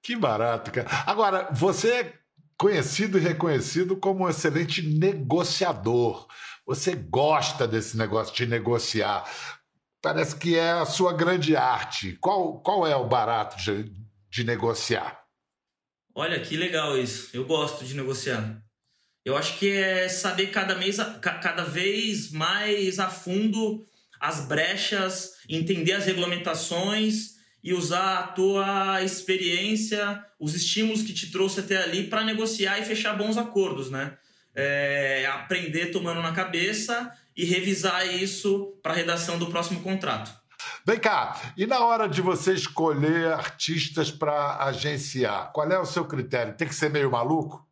Que 0.00 0.14
barato, 0.14 0.70
cara. 0.70 0.88
Agora, 1.04 1.48
você 1.50 1.90
é 1.90 2.14
conhecido 2.56 3.18
e 3.18 3.20
reconhecido 3.20 3.96
como 3.96 4.24
um 4.24 4.28
excelente 4.28 4.82
negociador. 4.82 6.28
Você 6.64 6.94
gosta 6.94 7.66
desse 7.66 7.96
negócio 7.96 8.32
de 8.32 8.46
negociar. 8.46 9.28
Parece 10.00 10.36
que 10.36 10.56
é 10.56 10.70
a 10.70 10.86
sua 10.86 11.12
grande 11.12 11.56
arte. 11.56 12.16
Qual, 12.20 12.60
qual 12.60 12.86
é 12.86 12.94
o 12.94 13.08
barato 13.08 13.56
de, 13.56 13.92
de 14.30 14.44
negociar? 14.44 15.24
Olha, 16.14 16.40
que 16.40 16.56
legal 16.56 16.96
isso. 16.96 17.36
Eu 17.36 17.44
gosto 17.44 17.84
de 17.84 17.94
negociar. 17.94 18.62
Eu 19.28 19.36
acho 19.36 19.58
que 19.58 19.70
é 19.70 20.08
saber 20.08 20.46
cada, 20.46 20.74
mês, 20.74 20.96
cada 21.20 21.62
vez 21.62 22.32
mais 22.32 22.98
a 22.98 23.10
fundo 23.10 23.84
as 24.18 24.46
brechas, 24.46 25.32
entender 25.46 25.92
as 25.92 26.06
regulamentações 26.06 27.36
e 27.62 27.74
usar 27.74 28.20
a 28.20 28.22
tua 28.28 29.02
experiência, 29.02 30.24
os 30.40 30.54
estímulos 30.54 31.02
que 31.02 31.12
te 31.12 31.30
trouxe 31.30 31.60
até 31.60 31.76
ali 31.76 32.04
para 32.04 32.24
negociar 32.24 32.78
e 32.78 32.86
fechar 32.86 33.18
bons 33.18 33.36
acordos, 33.36 33.90
né? 33.90 34.16
É, 34.54 35.26
aprender 35.26 35.92
tomando 35.92 36.22
na 36.22 36.32
cabeça 36.32 37.12
e 37.36 37.44
revisar 37.44 38.06
isso 38.06 38.78
para 38.82 38.94
a 38.94 38.96
redação 38.96 39.38
do 39.38 39.48
próximo 39.48 39.82
contrato. 39.82 40.32
Vem 40.86 40.98
cá, 40.98 41.52
e 41.54 41.66
na 41.66 41.84
hora 41.84 42.08
de 42.08 42.22
você 42.22 42.54
escolher 42.54 43.30
artistas 43.30 44.10
para 44.10 44.56
agenciar, 44.64 45.52
qual 45.52 45.70
é 45.70 45.78
o 45.78 45.84
seu 45.84 46.06
critério? 46.06 46.56
Tem 46.56 46.66
que 46.66 46.74
ser 46.74 46.88
meio 46.88 47.10
maluco? 47.10 47.67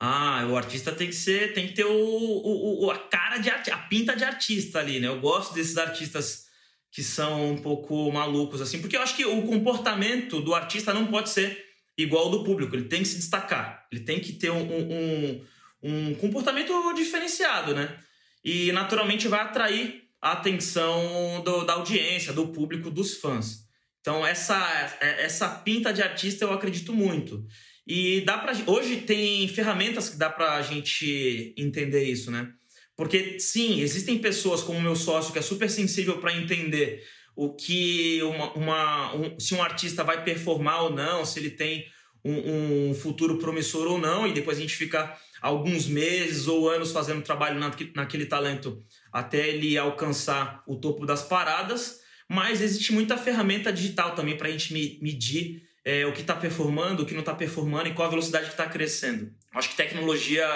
Ah, 0.00 0.46
o 0.48 0.56
artista 0.56 0.92
tem 0.92 1.08
que 1.08 1.14
ser, 1.14 1.52
tem 1.54 1.66
que 1.66 1.74
ter 1.74 1.84
o, 1.84 1.90
o, 1.92 2.86
o 2.86 2.90
a 2.90 2.98
cara 2.98 3.38
de 3.38 3.50
a 3.50 3.78
pinta 3.88 4.14
de 4.14 4.22
artista 4.22 4.78
ali, 4.78 5.00
né? 5.00 5.08
Eu 5.08 5.20
gosto 5.20 5.52
desses 5.54 5.76
artistas 5.76 6.46
que 6.90 7.02
são 7.02 7.52
um 7.52 7.58
pouco 7.58 8.10
malucos 8.12 8.60
assim, 8.60 8.80
porque 8.80 8.96
eu 8.96 9.02
acho 9.02 9.16
que 9.16 9.24
o 9.24 9.42
comportamento 9.42 10.40
do 10.40 10.54
artista 10.54 10.94
não 10.94 11.06
pode 11.06 11.30
ser 11.30 11.66
igual 11.96 12.24
ao 12.24 12.30
do 12.30 12.44
público, 12.44 12.74
ele 12.76 12.84
tem 12.84 13.02
que 13.02 13.08
se 13.08 13.16
destacar, 13.16 13.86
ele 13.90 14.02
tem 14.02 14.20
que 14.20 14.32
ter 14.32 14.50
um, 14.50 14.62
um, 14.62 15.44
um 15.82 16.14
comportamento 16.14 16.72
diferenciado, 16.94 17.74
né? 17.74 17.98
E 18.44 18.70
naturalmente 18.70 19.26
vai 19.26 19.40
atrair 19.40 20.04
a 20.22 20.32
atenção 20.32 21.42
do, 21.44 21.64
da 21.64 21.74
audiência, 21.74 22.32
do 22.32 22.48
público, 22.48 22.88
dos 22.88 23.16
fãs. 23.16 23.66
Então 24.00 24.24
essa 24.24 24.56
essa 25.00 25.48
pinta 25.48 25.92
de 25.92 26.02
artista 26.02 26.44
eu 26.44 26.52
acredito 26.52 26.94
muito. 26.94 27.44
E 27.88 28.20
dá 28.20 28.36
para 28.36 28.52
hoje 28.66 28.98
tem 28.98 29.48
ferramentas 29.48 30.10
que 30.10 30.18
dá 30.18 30.28
para 30.28 30.56
a 30.56 30.62
gente 30.62 31.54
entender 31.56 32.04
isso, 32.04 32.30
né? 32.30 32.52
Porque 32.94 33.40
sim, 33.40 33.80
existem 33.80 34.18
pessoas 34.18 34.62
como 34.62 34.78
meu 34.78 34.94
sócio 34.94 35.32
que 35.32 35.38
é 35.38 35.42
super 35.42 35.70
sensível 35.70 36.18
para 36.18 36.36
entender 36.36 37.02
o 37.34 37.54
que 37.54 38.20
uma, 38.24 38.52
uma 38.52 39.14
um, 39.14 39.40
se 39.40 39.54
um 39.54 39.62
artista 39.62 40.04
vai 40.04 40.22
performar 40.22 40.82
ou 40.82 40.90
não, 40.90 41.24
se 41.24 41.38
ele 41.38 41.50
tem 41.50 41.86
um, 42.22 42.90
um, 42.90 42.94
futuro 42.94 43.38
promissor 43.38 43.86
ou 43.86 43.96
não, 43.96 44.26
e 44.26 44.34
depois 44.34 44.58
a 44.58 44.60
gente 44.60 44.74
fica 44.74 45.16
alguns 45.40 45.86
meses 45.86 46.46
ou 46.46 46.68
anos 46.68 46.92
fazendo 46.92 47.22
trabalho 47.22 47.58
naquele 47.94 48.26
talento 48.26 48.84
até 49.10 49.48
ele 49.48 49.78
alcançar 49.78 50.62
o 50.66 50.76
topo 50.76 51.06
das 51.06 51.22
paradas. 51.22 52.00
Mas 52.28 52.60
existe 52.60 52.92
muita 52.92 53.16
ferramenta 53.16 53.72
digital 53.72 54.14
também 54.14 54.36
para 54.36 54.48
a 54.48 54.50
gente 54.50 54.74
medir 55.00 55.67
é, 55.88 56.04
o 56.04 56.12
que 56.12 56.20
está 56.20 56.36
performando, 56.36 57.02
o 57.02 57.06
que 57.06 57.14
não 57.14 57.20
está 57.20 57.34
performando 57.34 57.88
e 57.88 57.94
qual 57.94 58.08
a 58.08 58.10
velocidade 58.10 58.44
que 58.44 58.50
está 58.50 58.66
crescendo. 58.66 59.32
Acho 59.54 59.70
que 59.70 59.76
tecnologia 59.76 60.46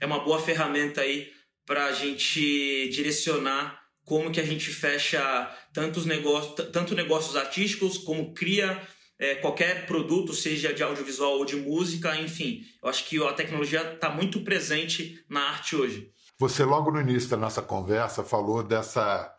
é 0.00 0.06
uma 0.06 0.20
boa 0.20 0.40
ferramenta 0.40 1.00
aí 1.00 1.28
para 1.66 1.86
a 1.86 1.92
gente 1.92 2.88
direcionar 2.90 3.82
como 4.04 4.30
que 4.30 4.38
a 4.38 4.44
gente 4.44 4.70
fecha 4.70 5.50
tantos 5.74 6.06
negócios, 6.06 6.70
tanto 6.70 6.94
negócios 6.94 7.34
artísticos 7.34 7.98
como 7.98 8.32
cria 8.32 8.80
é, 9.18 9.34
qualquer 9.34 9.86
produto, 9.86 10.32
seja 10.32 10.72
de 10.72 10.84
audiovisual 10.84 11.32
ou 11.32 11.44
de 11.44 11.56
música, 11.56 12.14
enfim. 12.14 12.62
Eu 12.80 12.88
acho 12.88 13.06
que 13.06 13.20
a 13.20 13.32
tecnologia 13.32 13.94
está 13.94 14.08
muito 14.08 14.44
presente 14.44 15.20
na 15.28 15.48
arte 15.48 15.74
hoje. 15.74 16.12
Você 16.38 16.62
logo 16.62 16.92
no 16.92 17.00
início 17.00 17.28
da 17.30 17.36
nossa 17.36 17.60
conversa 17.60 18.22
falou 18.22 18.62
dessa 18.62 19.34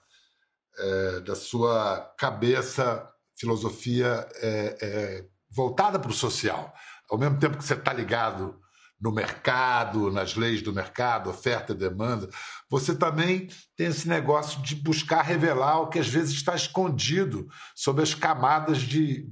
é, 0.77 1.19
da 1.21 1.35
sua 1.35 2.01
cabeça 2.17 3.07
filosofia 3.37 4.27
é, 4.41 4.77
é, 4.81 5.36
voltada 5.57 5.97
para 5.97 6.11
o 6.11 6.13
social. 6.13 6.71
Ao 7.09 7.17
mesmo 7.17 7.39
tempo 7.39 7.57
que 7.57 7.65
você 7.65 7.73
está 7.73 7.91
ligado 7.91 8.55
no 9.01 9.11
mercado, 9.11 10.11
nas 10.11 10.35
leis 10.35 10.61
do 10.61 10.71
mercado, 10.71 11.29
oferta 11.31 11.73
e 11.73 11.75
demanda, 11.75 12.29
você 12.69 12.95
também 12.95 13.49
tem 13.75 13.87
esse 13.87 14.07
negócio 14.07 14.61
de 14.61 14.75
buscar 14.75 15.23
revelar 15.23 15.81
o 15.81 15.89
que 15.89 15.99
às 15.99 16.07
vezes 16.07 16.35
está 16.35 16.55
escondido 16.55 17.47
sob 17.75 18.01
as 18.01 18.13
camadas 18.13 18.79
de 18.79 19.27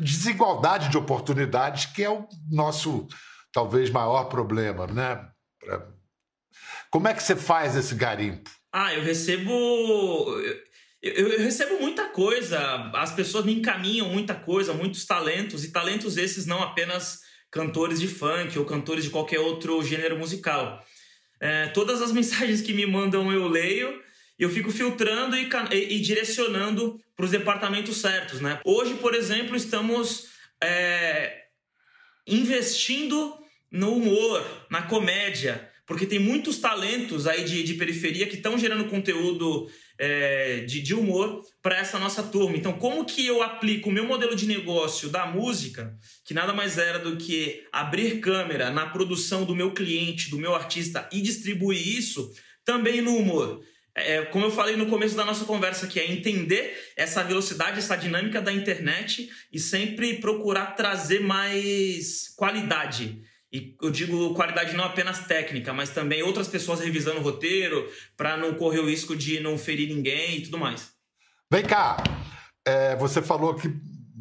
desigualdade 0.00 0.88
de 0.88 0.98
oportunidades, 0.98 1.86
que 1.86 2.02
é 2.02 2.10
o 2.10 2.26
nosso 2.50 3.06
talvez 3.52 3.90
maior 3.90 4.24
problema, 4.24 4.86
né? 4.86 5.28
Como 6.90 7.08
é 7.08 7.14
que 7.14 7.22
você 7.22 7.36
faz 7.36 7.76
esse 7.76 7.94
garimpo? 7.94 8.50
Ah, 8.72 8.94
eu 8.94 9.02
recebo 9.02 9.52
eu, 11.04 11.28
eu, 11.28 11.38
recebo 11.38 11.78
muita 11.78 12.04
coisa, 12.06 12.58
as 12.94 13.12
pessoas 13.12 13.44
me 13.44 13.54
encaminham 13.54 14.08
muita 14.08 14.34
coisa, 14.34 14.72
muitos 14.72 15.04
talentos, 15.04 15.62
e 15.62 15.70
talentos 15.70 16.16
esses 16.16 16.46
não 16.46 16.62
apenas 16.62 17.20
cantores 17.50 18.00
de 18.00 18.08
funk 18.08 18.58
ou 18.58 18.64
cantores 18.64 19.04
de 19.04 19.10
qualquer 19.10 19.38
outro 19.38 19.82
gênero 19.84 20.18
musical. 20.18 20.82
É, 21.38 21.66
todas 21.68 22.00
as 22.00 22.10
mensagens 22.12 22.62
que 22.62 22.72
me 22.72 22.86
mandam 22.86 23.30
eu 23.30 23.46
leio, 23.46 24.02
eu 24.38 24.48
fico 24.48 24.70
filtrando 24.70 25.36
e, 25.36 25.48
e, 25.72 25.96
e 25.96 26.00
direcionando 26.00 26.98
para 27.14 27.26
os 27.26 27.30
departamentos 27.30 27.98
certos. 27.98 28.40
Né? 28.40 28.58
Hoje, 28.64 28.94
por 28.94 29.14
exemplo, 29.14 29.54
estamos 29.54 30.28
é, 30.62 31.44
investindo 32.26 33.36
no 33.70 33.94
humor, 33.94 34.42
na 34.70 34.82
comédia, 34.82 35.70
porque 35.86 36.06
tem 36.06 36.18
muitos 36.18 36.58
talentos 36.58 37.26
aí 37.26 37.44
de, 37.44 37.62
de 37.62 37.74
periferia 37.74 38.26
que 38.26 38.36
estão 38.36 38.58
gerando 38.58 38.88
conteúdo 38.88 39.68
é, 39.98 40.60
de, 40.60 40.80
de 40.80 40.94
humor 40.94 41.42
para 41.62 41.78
essa 41.78 41.98
nossa 41.98 42.22
turma. 42.22 42.56
Então, 42.56 42.72
como 42.72 43.04
que 43.04 43.26
eu 43.26 43.42
aplico 43.42 43.90
o 43.90 43.92
meu 43.92 44.06
modelo 44.06 44.34
de 44.34 44.46
negócio 44.46 45.08
da 45.08 45.26
música, 45.26 45.94
que 46.24 46.34
nada 46.34 46.52
mais 46.52 46.78
era 46.78 46.98
do 46.98 47.16
que 47.16 47.64
abrir 47.70 48.20
câmera 48.20 48.70
na 48.70 48.86
produção 48.86 49.44
do 49.44 49.54
meu 49.54 49.72
cliente, 49.72 50.30
do 50.30 50.38
meu 50.38 50.54
artista 50.54 51.08
e 51.12 51.20
distribuir 51.20 51.96
isso 51.98 52.32
também 52.64 53.02
no 53.02 53.16
humor? 53.16 53.62
É, 53.96 54.22
como 54.22 54.46
eu 54.46 54.50
falei 54.50 54.74
no 54.74 54.86
começo 54.86 55.14
da 55.14 55.24
nossa 55.24 55.44
conversa, 55.44 55.86
que 55.86 56.00
é 56.00 56.10
entender 56.10 56.76
essa 56.96 57.22
velocidade, 57.22 57.78
essa 57.78 57.94
dinâmica 57.94 58.40
da 58.40 58.52
internet 58.52 59.30
e 59.52 59.60
sempre 59.60 60.14
procurar 60.14 60.74
trazer 60.74 61.20
mais 61.20 62.28
qualidade 62.36 63.22
e 63.54 63.76
eu 63.80 63.88
digo 63.88 64.34
qualidade 64.34 64.74
não 64.74 64.82
apenas 64.82 65.28
técnica, 65.28 65.72
mas 65.72 65.90
também 65.90 66.24
outras 66.24 66.48
pessoas 66.48 66.80
revisando 66.80 67.20
o 67.20 67.22
roteiro 67.22 67.88
para 68.16 68.36
não 68.36 68.54
correr 68.54 68.80
o 68.80 68.88
risco 68.88 69.14
de 69.14 69.38
não 69.38 69.56
ferir 69.56 69.94
ninguém 69.94 70.38
e 70.38 70.42
tudo 70.42 70.58
mais. 70.58 70.92
Vem 71.48 71.62
cá, 71.62 71.96
é, 72.66 72.96
você 72.96 73.22
falou 73.22 73.54
que 73.54 73.72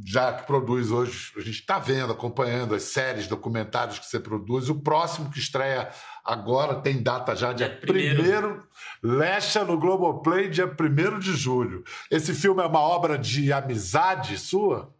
já 0.05 0.33
que 0.33 0.45
produz 0.45 0.91
hoje, 0.91 1.31
a 1.35 1.39
gente 1.39 1.61
está 1.61 1.79
vendo, 1.79 2.13
acompanhando 2.13 2.75
as 2.75 2.83
séries, 2.83 3.25
documentários 3.25 3.97
que 3.97 4.05
você 4.05 4.19
produz. 4.19 4.69
O 4.69 4.81
próximo 4.81 5.31
que 5.31 5.39
estreia 5.39 5.89
agora 6.23 6.75
tem 6.81 7.01
data 7.01 7.35
já, 7.35 7.53
dia 7.53 7.79
1 7.83 8.61
Lecha 9.01 9.63
no 9.63 9.79
Globoplay, 9.79 10.49
dia 10.49 10.67
1 10.67 11.19
de 11.19 11.35
julho. 11.35 11.83
Esse 12.11 12.35
filme 12.35 12.61
é 12.61 12.65
uma 12.67 12.81
obra 12.81 13.17
de 13.17 13.51
amizade 13.51 14.37
sua? 14.37 14.93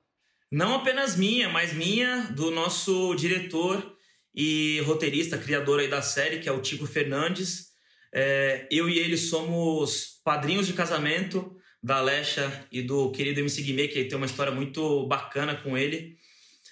Não 0.51 0.75
apenas 0.75 1.15
minha, 1.17 1.49
mas 1.49 1.73
minha, 1.73 2.27
do 2.31 2.49
nosso 2.49 3.13
diretor 3.15 3.92
e 4.33 4.81
roteirista, 4.81 5.37
criador 5.37 5.79
aí 5.79 5.87
da 5.87 6.01
série, 6.01 6.39
que 6.39 6.49
é 6.49 6.51
o 6.51 6.61
Tico 6.61 6.85
Fernandes. 6.85 7.67
É, 8.13 8.67
eu 8.71 8.89
e 8.89 8.99
ele 8.99 9.17
somos 9.17 10.21
padrinhos 10.23 10.67
de 10.67 10.73
casamento 10.73 11.55
da 11.81 11.97
Alexa 11.97 12.65
e 12.71 12.81
do 12.81 13.11
querido 13.11 13.41
MC 13.41 13.61
Guimê, 13.61 13.87
que 13.87 14.05
tem 14.05 14.17
uma 14.17 14.25
história 14.25 14.51
muito 14.51 15.05
bacana 15.07 15.55
com 15.55 15.77
ele. 15.77 16.17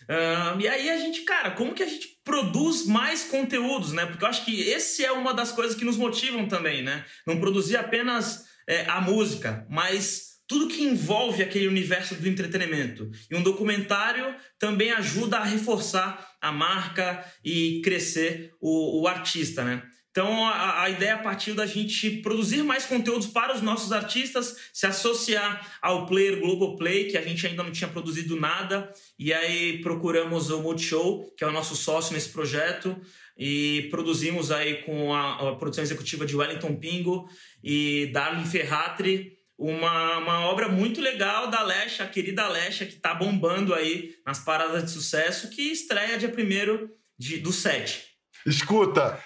Uh, 0.03 0.59
e 0.59 0.67
aí 0.67 0.89
a 0.89 0.97
gente, 0.97 1.21
cara, 1.21 1.51
como 1.51 1.73
que 1.73 1.83
a 1.83 1.87
gente 1.87 2.19
produz 2.23 2.85
mais 2.85 3.23
conteúdos, 3.23 3.91
né? 3.91 4.05
Porque 4.05 4.23
eu 4.23 4.27
acho 4.27 4.45
que 4.45 4.61
esse 4.61 5.03
é 5.03 5.11
uma 5.11 5.33
das 5.33 5.51
coisas 5.51 5.75
que 5.75 5.85
nos 5.85 5.97
motivam 5.97 6.47
também, 6.47 6.81
né? 6.81 7.05
Não 7.27 7.39
produzir 7.39 7.77
apenas 7.77 8.45
é, 8.67 8.85
a 8.85 9.01
música, 9.01 9.65
mas 9.69 10.31
tudo 10.47 10.67
que 10.67 10.83
envolve 10.83 11.43
aquele 11.43 11.67
universo 11.67 12.15
do 12.15 12.27
entretenimento. 12.27 13.09
E 13.29 13.35
um 13.35 13.43
documentário 13.43 14.35
também 14.59 14.91
ajuda 14.91 15.37
a 15.37 15.43
reforçar 15.45 16.30
a 16.41 16.51
marca 16.51 17.23
e 17.45 17.81
crescer 17.83 18.53
o, 18.59 19.01
o 19.01 19.07
artista, 19.07 19.63
né? 19.63 19.83
Então 20.11 20.45
a, 20.45 20.83
a, 20.83 20.89
ideia 20.89 21.17
partiu 21.19 21.55
da 21.55 21.65
gente 21.65 22.09
produzir 22.17 22.63
mais 22.63 22.85
conteúdos 22.85 23.27
para 23.27 23.55
os 23.55 23.61
nossos 23.61 23.93
artistas, 23.93 24.57
se 24.73 24.85
associar 24.85 25.65
ao 25.81 26.05
player 26.05 26.41
Globoplay, 26.41 27.05
que 27.05 27.17
a 27.17 27.21
gente 27.21 27.47
ainda 27.47 27.63
não 27.63 27.71
tinha 27.71 27.89
produzido 27.89 28.37
nada, 28.37 28.91
e 29.17 29.31
aí 29.31 29.81
procuramos 29.81 30.49
o 30.49 30.61
Multishow, 30.61 31.33
que 31.37 31.45
é 31.45 31.47
o 31.47 31.51
nosso 31.51 31.77
sócio 31.77 32.13
nesse 32.13 32.27
projeto, 32.27 32.99
e 33.37 33.87
produzimos 33.89 34.51
aí 34.51 34.83
com 34.83 35.13
a, 35.13 35.51
a 35.51 35.55
produção 35.55 35.83
executiva 35.83 36.25
de 36.25 36.35
Wellington 36.35 36.75
Pingo 36.75 37.29
e 37.63 38.09
Darlene 38.11 38.45
Ferratri 38.45 39.40
uma, 39.61 40.17
uma 40.17 40.39
obra 40.47 40.67
muito 40.67 40.99
legal 40.99 41.47
da 41.47 41.61
Lesha, 41.61 42.03
a 42.03 42.07
querida 42.07 42.47
Lesha, 42.47 42.83
que 42.83 42.95
está 42.95 43.13
bombando 43.13 43.75
aí 43.75 44.15
nas 44.25 44.39
paradas 44.39 44.83
de 44.83 44.89
sucesso, 44.89 45.51
que 45.51 45.71
estreia 45.71 46.17
dia 46.17 46.33
1 46.35 47.41
do 47.43 47.53
7. 47.53 48.03
Escuta, 48.43 49.19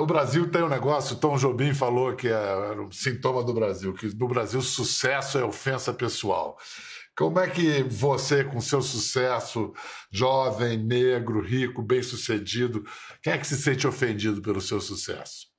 o 0.00 0.04
Brasil 0.04 0.50
tem 0.50 0.64
um 0.64 0.68
negócio, 0.68 1.14
Tom 1.14 1.36
Jobim 1.36 1.72
falou 1.72 2.16
que 2.16 2.26
era 2.26 2.82
um 2.82 2.90
sintoma 2.90 3.44
do 3.44 3.54
Brasil, 3.54 3.94
que 3.94 4.12
no 4.16 4.26
Brasil 4.26 4.60
sucesso 4.60 5.38
é 5.38 5.44
ofensa 5.44 5.94
pessoal. 5.94 6.58
Como 7.16 7.38
é 7.38 7.48
que 7.48 7.84
você, 7.84 8.42
com 8.42 8.60
seu 8.60 8.82
sucesso, 8.82 9.72
jovem, 10.10 10.76
negro, 10.76 11.40
rico, 11.40 11.82
bem-sucedido, 11.82 12.84
quem 13.22 13.34
é 13.34 13.38
que 13.38 13.46
se 13.46 13.56
sente 13.56 13.86
ofendido 13.86 14.42
pelo 14.42 14.60
seu 14.60 14.80
sucesso? 14.80 15.51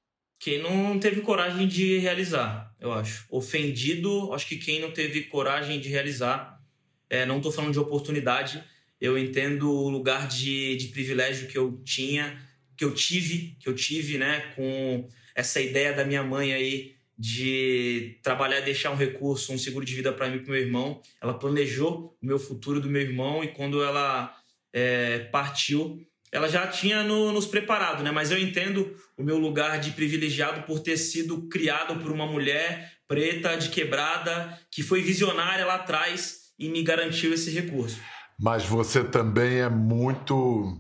Quem 0.44 0.62
não 0.62 1.00
teve 1.00 1.22
coragem 1.22 1.66
de 1.66 2.00
realizar, 2.00 2.76
eu 2.78 2.92
acho. 2.92 3.26
Ofendido, 3.30 4.34
acho 4.34 4.46
que 4.46 4.58
quem 4.58 4.82
não 4.82 4.92
teve 4.92 5.22
coragem 5.24 5.80
de 5.80 5.88
realizar. 5.88 6.62
É, 7.10 7.26
não 7.26 7.38
estou 7.38 7.50
falando 7.50 7.72
de 7.72 7.80
oportunidade, 7.80 8.62
eu 9.00 9.18
entendo 9.18 9.72
o 9.72 9.88
lugar 9.88 10.28
de, 10.28 10.76
de 10.76 10.88
privilégio 10.88 11.48
que 11.48 11.58
eu 11.58 11.82
tinha, 11.86 12.38
que 12.76 12.84
eu 12.84 12.94
tive, 12.94 13.56
que 13.58 13.70
eu 13.70 13.74
tive, 13.74 14.18
né, 14.18 14.52
com 14.54 15.08
essa 15.34 15.62
ideia 15.62 15.94
da 15.94 16.04
minha 16.04 16.24
mãe 16.24 16.54
aí 16.54 16.96
de 17.18 18.18
trabalhar 18.22 18.60
e 18.60 18.66
deixar 18.66 18.92
um 18.92 18.98
recurso, 18.98 19.54
um 19.54 19.58
seguro 19.58 19.86
de 19.86 19.96
vida 19.96 20.12
para 20.12 20.28
mim 20.28 20.38
e 20.38 20.40
para 20.40 20.52
meu 20.52 20.62
irmão. 20.62 21.02
Ela 21.22 21.36
planejou 21.36 22.18
o 22.22 22.26
meu 22.26 22.38
futuro 22.38 22.82
do 22.82 22.90
meu 22.90 23.02
irmão 23.02 23.46
e 23.46 23.48
quando 23.50 23.82
ela 23.82 24.36
é, 24.74 25.20
partiu, 25.20 26.06
ela 26.34 26.50
já 26.50 26.66
tinha 26.66 27.04
no, 27.04 27.32
nos 27.32 27.46
preparado, 27.46 28.02
né? 28.02 28.10
Mas 28.10 28.32
eu 28.32 28.40
entendo 28.40 28.98
o 29.16 29.24
meu 29.24 29.38
lugar 29.38 29.80
de 29.80 29.92
privilegiado 29.92 30.64
por 30.64 30.80
ter 30.80 30.98
sido 30.98 31.44
criado 31.48 31.96
por 32.02 32.12
uma 32.12 32.26
mulher 32.26 32.92
preta, 33.08 33.56
de 33.56 33.70
quebrada, 33.70 34.60
que 34.72 34.82
foi 34.82 35.04
visionária 35.04 35.64
lá 35.64 35.76
atrás 35.76 36.52
e 36.58 36.68
me 36.68 36.82
garantiu 36.82 37.32
esse 37.34 37.52
recurso. 37.52 38.02
Mas 38.40 38.66
você 38.66 39.04
também 39.04 39.60
é 39.60 39.70
muito. 39.70 40.76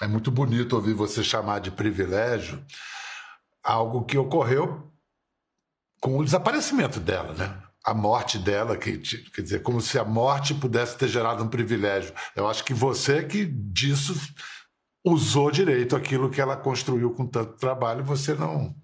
É 0.00 0.06
muito 0.08 0.32
bonito 0.32 0.74
ouvir 0.74 0.94
você 0.94 1.22
chamar 1.22 1.60
de 1.60 1.70
privilégio 1.70 2.60
algo 3.62 4.04
que 4.04 4.18
ocorreu 4.18 4.90
com 6.00 6.18
o 6.18 6.24
desaparecimento 6.24 6.98
dela, 6.98 7.32
né? 7.34 7.62
a 7.84 7.94
morte 7.94 8.38
dela, 8.38 8.76
que, 8.76 8.98
quer 8.98 9.42
dizer, 9.42 9.62
como 9.62 9.80
se 9.80 9.98
a 9.98 10.04
morte 10.04 10.54
pudesse 10.54 10.96
ter 10.96 11.08
gerado 11.08 11.42
um 11.42 11.48
privilégio. 11.48 12.12
Eu 12.34 12.48
acho 12.48 12.64
que 12.64 12.72
você 12.72 13.24
que 13.24 13.44
disso 13.44 14.14
usou 15.04 15.50
direito 15.50 15.96
aquilo 15.96 16.30
que 16.30 16.40
ela 16.40 16.56
construiu 16.56 17.12
com 17.12 17.26
tanto 17.26 17.56
trabalho, 17.56 18.04
você 18.04 18.34
não. 18.34 18.74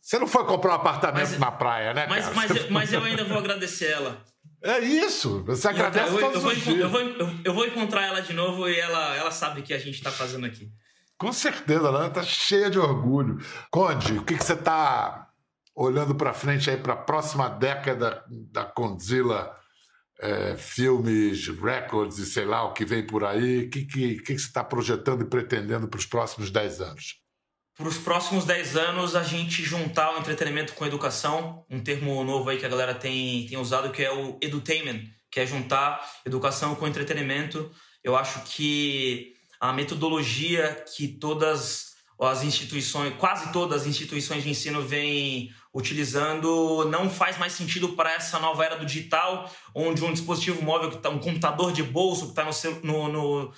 Você 0.00 0.18
não 0.18 0.26
foi 0.26 0.44
comprar 0.44 0.72
um 0.72 0.76
apartamento 0.76 1.30
mas, 1.30 1.38
na 1.38 1.50
praia, 1.50 1.92
né? 1.92 2.06
Mas, 2.08 2.32
mas, 2.32 2.70
mas, 2.70 2.92
eu 2.92 3.02
ainda 3.04 3.24
vou 3.24 3.38
agradecer 3.38 3.90
ela. 3.90 4.22
É 4.62 4.78
isso, 4.78 5.44
você 5.44 5.68
agradece 5.68 6.10
eu, 6.10 6.20
eu, 6.20 6.20
todos 6.20 6.44
eu, 6.44 6.50
os 6.50 6.56
dias. 6.62 6.78
Eu 6.78 6.88
vou, 6.88 7.00
eu, 7.44 7.54
vou 7.54 7.66
encontrar 7.66 8.06
ela 8.06 8.20
de 8.20 8.32
novo 8.32 8.68
e 8.68 8.78
ela, 8.78 9.16
ela 9.16 9.30
sabe 9.30 9.60
o 9.60 9.62
que 9.64 9.74
a 9.74 9.78
gente 9.78 9.96
está 9.96 10.10
fazendo 10.10 10.46
aqui. 10.46 10.70
Com 11.18 11.32
certeza, 11.32 11.88
ela 11.88 12.06
está 12.06 12.22
cheia 12.22 12.70
de 12.70 12.78
orgulho. 12.78 13.38
Conde, 13.70 14.18
o 14.18 14.24
que, 14.24 14.36
que 14.36 14.44
você 14.44 14.52
está 14.52 15.28
olhando 15.74 16.14
para 16.14 16.32
frente 16.32 16.70
aí 16.70 16.76
para 16.76 16.92
a 16.92 16.96
próxima 16.96 17.48
década 17.48 18.24
da 18.52 18.64
Condzilla 18.64 19.55
é, 20.20 20.56
filmes, 20.56 21.48
records 21.48 22.18
e 22.18 22.26
sei 22.26 22.44
lá 22.44 22.64
o 22.64 22.72
que 22.72 22.84
vem 22.84 23.06
por 23.06 23.24
aí? 23.24 23.64
O 23.64 23.70
que, 23.70 23.84
que, 23.84 24.16
que 24.16 24.38
você 24.38 24.46
está 24.46 24.64
projetando 24.64 25.22
e 25.22 25.28
pretendendo 25.28 25.88
para 25.88 25.98
os 25.98 26.06
próximos 26.06 26.50
10 26.50 26.80
anos? 26.80 27.20
Para 27.76 27.88
os 27.88 27.98
próximos 27.98 28.46
10 28.46 28.76
anos, 28.76 29.14
a 29.14 29.22
gente 29.22 29.62
juntar 29.62 30.14
o 30.14 30.18
entretenimento 30.18 30.72
com 30.72 30.84
a 30.84 30.86
educação, 30.86 31.64
um 31.68 31.78
termo 31.78 32.24
novo 32.24 32.48
aí 32.48 32.56
que 32.56 32.64
a 32.64 32.70
galera 32.70 32.94
tem, 32.94 33.46
tem 33.46 33.58
usado, 33.58 33.90
que 33.90 34.02
é 34.02 34.10
o 34.10 34.38
edutainment, 34.40 35.02
que 35.30 35.40
é 35.40 35.46
juntar 35.46 36.00
educação 36.24 36.74
com 36.74 36.86
entretenimento. 36.86 37.70
Eu 38.02 38.16
acho 38.16 38.40
que 38.44 39.34
a 39.60 39.74
metodologia 39.74 40.84
que 40.96 41.08
todas 41.08 41.96
as 42.18 42.42
instituições, 42.42 43.14
quase 43.18 43.52
todas 43.52 43.82
as 43.82 43.86
instituições 43.86 44.42
de 44.42 44.48
ensino 44.48 44.80
vêm 44.80 45.50
utilizando, 45.76 46.86
não 46.86 47.10
faz 47.10 47.36
mais 47.36 47.52
sentido 47.52 47.90
para 47.90 48.10
essa 48.10 48.38
nova 48.38 48.64
era 48.64 48.76
do 48.76 48.86
digital, 48.86 49.52
onde 49.74 50.02
um 50.02 50.10
dispositivo 50.10 50.62
móvel, 50.62 50.90
que 50.90 50.96
tá, 50.96 51.10
um 51.10 51.18
computador 51.18 51.70
de 51.70 51.82
bolso 51.82 52.32
que 52.32 52.40
está 52.40 52.70
no, 52.82 53.08
no, 53.08 53.52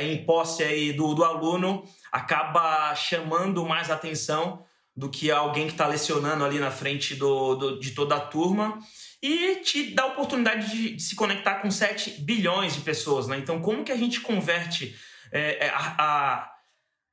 em 0.00 0.26
posse 0.26 0.64
aí 0.64 0.92
do, 0.92 1.14
do 1.14 1.22
aluno, 1.22 1.84
acaba 2.10 2.92
chamando 2.96 3.64
mais 3.64 3.88
atenção 3.88 4.64
do 4.96 5.08
que 5.08 5.30
alguém 5.30 5.66
que 5.66 5.74
está 5.74 5.86
lecionando 5.86 6.44
ali 6.44 6.58
na 6.58 6.72
frente 6.72 7.14
do, 7.14 7.54
do, 7.54 7.78
de 7.78 7.92
toda 7.92 8.16
a 8.16 8.20
turma 8.20 8.80
e 9.22 9.56
te 9.56 9.94
dá 9.94 10.02
a 10.02 10.06
oportunidade 10.06 10.68
de, 10.72 10.96
de, 10.96 11.02
se 11.02 11.14
conectar 11.14 11.56
com 11.56 11.70
7 11.70 12.20
bilhões 12.22 12.74
de 12.74 12.80
pessoas. 12.80 13.28
Né? 13.28 13.38
Então, 13.38 13.60
como 13.60 13.84
que 13.84 13.92
a 13.92 13.96
gente 13.96 14.20
converte 14.20 14.96
é, 15.30 15.66
é 15.66 15.68
a, 15.68 15.94
a 15.98 16.53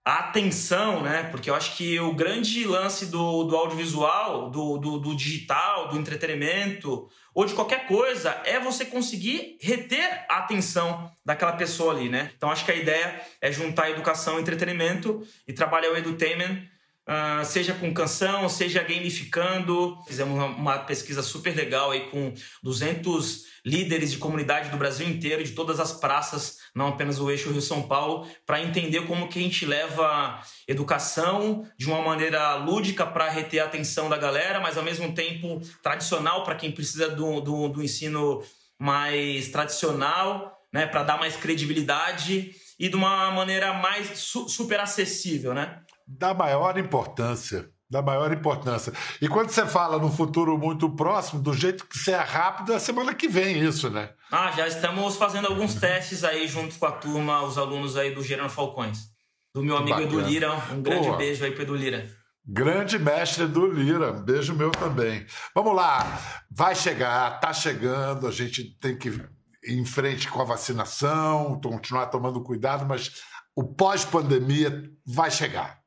a 0.04 0.20
atenção, 0.20 1.04
né? 1.04 1.24
Porque 1.30 1.50
eu 1.50 1.56
acho 1.56 1.78
que 1.78 2.00
o 2.00 2.14
grande 2.14 2.66
lance 2.66 3.06
do, 3.06 3.44
do 3.44 3.56
audiovisual, 3.56 4.50
do, 4.50 4.78
do, 4.78 4.98
do, 4.98 5.16
digital, 5.16 5.90
do 5.90 5.98
entretenimento, 5.98 7.08
ou 7.36 7.46
de 7.46 7.54
qualquer 7.54 7.88
coisa, 7.88 8.42
é 8.44 8.60
você 8.60 8.84
conseguir 8.86 9.58
reter 9.62 10.26
a 10.28 10.38
atenção 10.38 11.12
daquela 11.24 11.54
pessoa 11.54 11.94
ali, 11.94 12.10
né? 12.10 12.32
Então 12.36 12.50
acho 12.50 12.66
que 12.66 12.72
a 12.72 12.76
ideia 12.76 13.22
é 13.40 13.52
juntar 13.52 13.92
educação 13.92 14.38
e 14.38 14.42
entretenimento 14.42 15.22
e 15.48 15.54
trabalhar 15.54 15.92
o 15.92 15.98
edutainment 15.98 16.64
Uh, 17.08 17.44
seja 17.44 17.74
com 17.74 17.92
canção, 17.94 18.48
seja 18.48 18.84
gamificando. 18.84 19.98
Fizemos 20.08 20.36
uma, 20.36 20.46
uma, 20.46 20.80
pesquisa 20.80 21.24
super 21.24 21.56
legal 21.56 21.92
aí 21.92 22.10
com 22.12 22.32
200 22.62 23.46
líderes 23.66 24.12
de 24.12 24.18
comunidade 24.18 24.70
do 24.70 24.78
Brasil 24.78 25.08
inteiro, 25.08 25.44
de 25.44 25.52
todas 25.52 25.80
as 25.80 25.92
praças, 25.92 26.60
não 26.76 26.90
apenas 26.90 27.20
o 27.20 27.30
eixo 27.30 27.52
Rio-São 27.52 27.84
Paulo, 27.84 28.28
para 28.46 28.62
entender 28.62 29.08
como 29.08 29.28
que 29.28 29.40
a 29.40 29.42
gente 29.42 29.66
leva 29.66 30.42
educação 30.68 31.68
de 31.78 31.88
uma 31.88 32.02
maneira 32.02 32.56
lúdica 32.56 33.06
para 33.06 33.30
reter 33.30 33.62
a 33.62 33.66
atenção 33.66 34.08
da 34.08 34.18
galera, 34.18 34.60
mas 34.60 34.78
ao 34.78 34.84
mesmo 34.84 35.14
tempo 35.14 35.60
tradicional 35.82 36.44
para 36.44 36.56
quem 36.56 36.72
precisa 36.72 37.10
do, 37.10 37.42
do, 37.42 37.68
do 37.68 37.84
ensino 37.84 38.44
mais 38.80 39.50
tradicional, 39.50 40.60
né, 40.72 40.88
para 40.88 41.04
dar 41.04 41.20
mais 41.20 41.36
credibilidade 41.36 42.56
e 42.80 42.90
de 42.90 42.96
uma 42.96 43.30
maneira 43.32 43.74
mais 43.74 44.18
su 44.18 44.48
super 44.48 44.80
acessível, 44.80 45.54
né? 45.54 45.82
Da 46.17 46.34
maior 46.34 46.78
importância. 46.78 47.69
Da 47.89 48.02
maior 48.02 48.32
importância. 48.32 48.93
E 49.21 49.28
quando 49.28 49.50
você 49.50 49.65
fala 49.65 50.00
no 50.00 50.10
futuro 50.10 50.58
muito 50.58 50.89
próximo, 50.95 51.41
do 51.41 51.54
jeito 51.54 51.86
que 51.86 51.97
você 51.97 52.12
é 52.12 52.21
rápido, 52.21 52.74
é 52.74 52.80
semana 52.80 53.13
que 53.13 53.28
vem 53.28 53.60
isso, 53.60 53.89
né? 53.89 54.12
Ah, 54.32 54.50
já 54.52 54.65
estamos 54.65 55.17
fazendo 55.17 55.47
alguns 55.47 55.76
testes 55.76 56.24
aí 56.24 56.47
junto 56.47 56.78
com 56.80 56.86
a 56.86 56.91
turma, 56.91 57.43
os 57.43 57.58
alunos 57.58 57.97
aí 57.97 58.15
do 58.15 58.24
Gerando 58.24 58.50
Falcões. 58.50 59.10
Do 59.54 59.62
meu 59.62 59.76
amigo 59.76 60.00
Edu 60.00 60.21
Lira. 60.21 60.54
Um 60.71 60.82
grande 60.82 61.10
Pô, 61.10 61.17
beijo 61.17 61.43
aí 61.43 61.52
pro 61.52 61.63
Edu 61.63 61.76
Lira. 61.76 62.10
Grande 62.45 62.97
mestre 62.97 63.43
Edu 63.43 63.67
Lira. 63.67 64.13
Beijo 64.13 64.56
meu 64.56 64.71
também. 64.71 65.26
Vamos 65.54 65.76
lá. 65.76 66.17
Vai 66.50 66.74
chegar, 66.74 67.41
tá 67.41 67.52
chegando, 67.52 68.26
a 68.26 68.32
gente 68.32 68.78
tem 68.80 68.97
que 68.97 69.10
ir 69.10 69.30
em 69.67 69.84
frente 69.84 70.30
com 70.30 70.41
a 70.41 70.45
vacinação, 70.45 71.60
continuar 71.62 72.06
tomando 72.06 72.41
cuidado, 72.41 72.86
mas 72.86 73.12
o 73.54 73.65
pós-pandemia 73.65 74.89
vai 75.06 75.30
chegar 75.30 75.81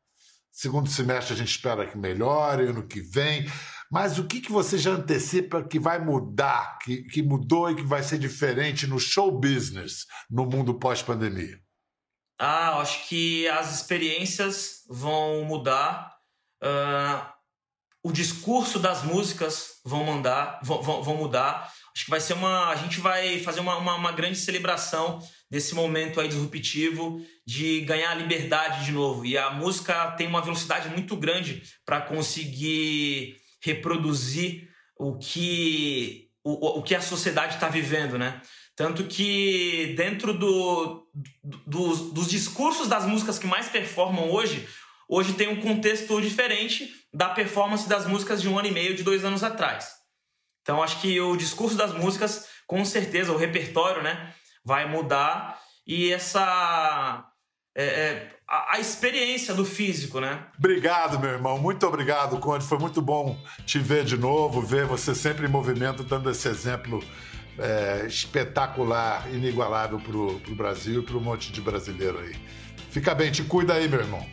Segundo 0.54 0.88
semestre 0.88 1.34
a 1.34 1.36
gente 1.36 1.50
espera 1.50 1.84
que 1.84 1.98
melhore, 1.98 2.68
ano 2.68 2.86
que 2.86 3.00
vem. 3.00 3.44
Mas 3.90 4.20
o 4.20 4.24
que, 4.24 4.40
que 4.40 4.52
você 4.52 4.78
já 4.78 4.92
antecipa 4.92 5.64
que 5.64 5.80
vai 5.80 5.98
mudar, 5.98 6.78
que, 6.78 7.02
que 7.02 7.24
mudou 7.24 7.68
e 7.68 7.74
que 7.74 7.82
vai 7.82 8.04
ser 8.04 8.20
diferente 8.20 8.86
no 8.86 9.00
show 9.00 9.32
business 9.32 10.06
no 10.30 10.46
mundo 10.46 10.78
pós-pandemia? 10.78 11.58
Ah, 12.38 12.78
acho 12.78 13.08
que 13.08 13.48
as 13.48 13.74
experiências 13.74 14.84
vão 14.88 15.44
mudar. 15.44 16.14
Uh, 16.62 17.26
o 18.04 18.12
discurso 18.12 18.78
das 18.78 19.02
músicas 19.02 19.80
vão, 19.84 20.04
mandar, 20.04 20.60
vão, 20.62 21.02
vão, 21.02 21.16
mudar. 21.16 21.73
Acho 21.94 22.06
que 22.06 22.10
vai 22.10 22.20
ser 22.20 22.32
uma. 22.32 22.70
A 22.70 22.76
gente 22.76 22.98
vai 23.00 23.38
fazer 23.38 23.60
uma, 23.60 23.76
uma, 23.76 23.94
uma 23.94 24.12
grande 24.12 24.36
celebração 24.36 25.20
desse 25.48 25.74
momento 25.74 26.20
aí 26.20 26.26
disruptivo 26.26 27.24
de 27.46 27.82
ganhar 27.82 28.14
liberdade 28.14 28.84
de 28.84 28.90
novo. 28.90 29.24
E 29.24 29.38
a 29.38 29.50
música 29.50 30.10
tem 30.12 30.26
uma 30.26 30.42
velocidade 30.42 30.88
muito 30.88 31.16
grande 31.16 31.62
para 31.86 32.00
conseguir 32.00 33.36
reproduzir 33.62 34.68
o 34.98 35.16
que, 35.16 36.28
o, 36.42 36.78
o 36.78 36.82
que 36.82 36.94
a 36.94 37.00
sociedade 37.00 37.54
está 37.54 37.68
vivendo, 37.68 38.18
né? 38.18 38.42
Tanto 38.76 39.04
que 39.04 39.94
dentro 39.96 40.36
do, 40.36 41.06
do, 41.44 41.58
dos, 41.64 42.12
dos 42.12 42.28
discursos 42.28 42.88
das 42.88 43.06
músicas 43.06 43.38
que 43.38 43.46
mais 43.46 43.68
performam 43.68 44.32
hoje, 44.32 44.68
hoje 45.08 45.34
tem 45.34 45.46
um 45.46 45.60
contexto 45.60 46.20
diferente 46.20 46.90
da 47.12 47.28
performance 47.28 47.88
das 47.88 48.04
músicas 48.06 48.42
de 48.42 48.48
um 48.48 48.58
ano 48.58 48.66
e 48.66 48.72
meio, 48.72 48.96
de 48.96 49.04
dois 49.04 49.24
anos 49.24 49.44
atrás. 49.44 50.03
Então 50.64 50.82
acho 50.82 50.98
que 51.02 51.20
o 51.20 51.36
discurso 51.36 51.76
das 51.76 51.92
músicas, 51.92 52.48
com 52.66 52.82
certeza, 52.86 53.30
o 53.30 53.36
repertório, 53.36 54.02
né, 54.02 54.32
vai 54.64 54.88
mudar 54.88 55.60
e 55.86 56.10
essa 56.10 57.22
é, 57.76 57.84
é, 57.84 58.30
a, 58.48 58.76
a, 58.76 58.80
experiência 58.80 59.52
do 59.52 59.62
físico, 59.62 60.20
né? 60.20 60.46
Obrigado, 60.58 61.20
meu 61.20 61.30
irmão. 61.30 61.58
Muito 61.58 61.86
obrigado, 61.86 62.38
Conde. 62.38 62.64
Foi 62.64 62.78
muito 62.78 63.02
bom 63.02 63.38
te 63.66 63.78
ver 63.78 64.04
de 64.04 64.16
novo, 64.16 64.62
ver 64.62 64.86
você 64.86 65.14
sempre 65.14 65.46
em 65.46 65.50
movimento, 65.50 66.02
dando 66.02 66.30
esse 66.30 66.48
exemplo 66.48 67.04
é, 67.58 68.06
espetacular, 68.06 69.28
inigualável 69.30 70.00
para 70.00 70.16
o 70.16 70.54
Brasil 70.54 71.02
e 71.02 71.04
para 71.04 71.16
um 71.16 71.20
monte 71.20 71.52
de 71.52 71.60
brasileiro 71.60 72.18
aí. 72.18 72.34
Fica 72.90 73.14
bem, 73.14 73.30
te 73.30 73.42
cuida 73.42 73.74
aí, 73.74 73.86
meu 73.86 74.00
irmão. 74.00 74.24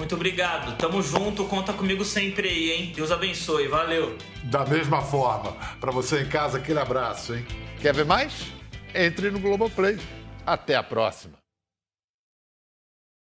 Muito 0.00 0.14
obrigado. 0.14 0.78
Tamo 0.78 1.02
junto, 1.02 1.44
conta 1.44 1.74
comigo 1.74 2.06
sempre 2.06 2.48
aí, 2.48 2.70
hein? 2.72 2.92
Deus 2.96 3.10
abençoe. 3.10 3.68
Valeu. 3.68 4.16
Da 4.44 4.64
mesma 4.64 5.02
forma. 5.02 5.52
Para 5.78 5.92
você 5.92 6.22
em 6.22 6.26
casa, 6.26 6.56
aquele 6.56 6.78
abraço, 6.78 7.34
hein? 7.34 7.44
Quer 7.82 7.92
ver 7.92 8.06
mais? 8.06 8.46
Entre 8.94 9.30
no 9.30 9.38
Globoplay. 9.38 9.98
Até 10.46 10.74
a 10.74 10.82
próxima. 10.82 11.39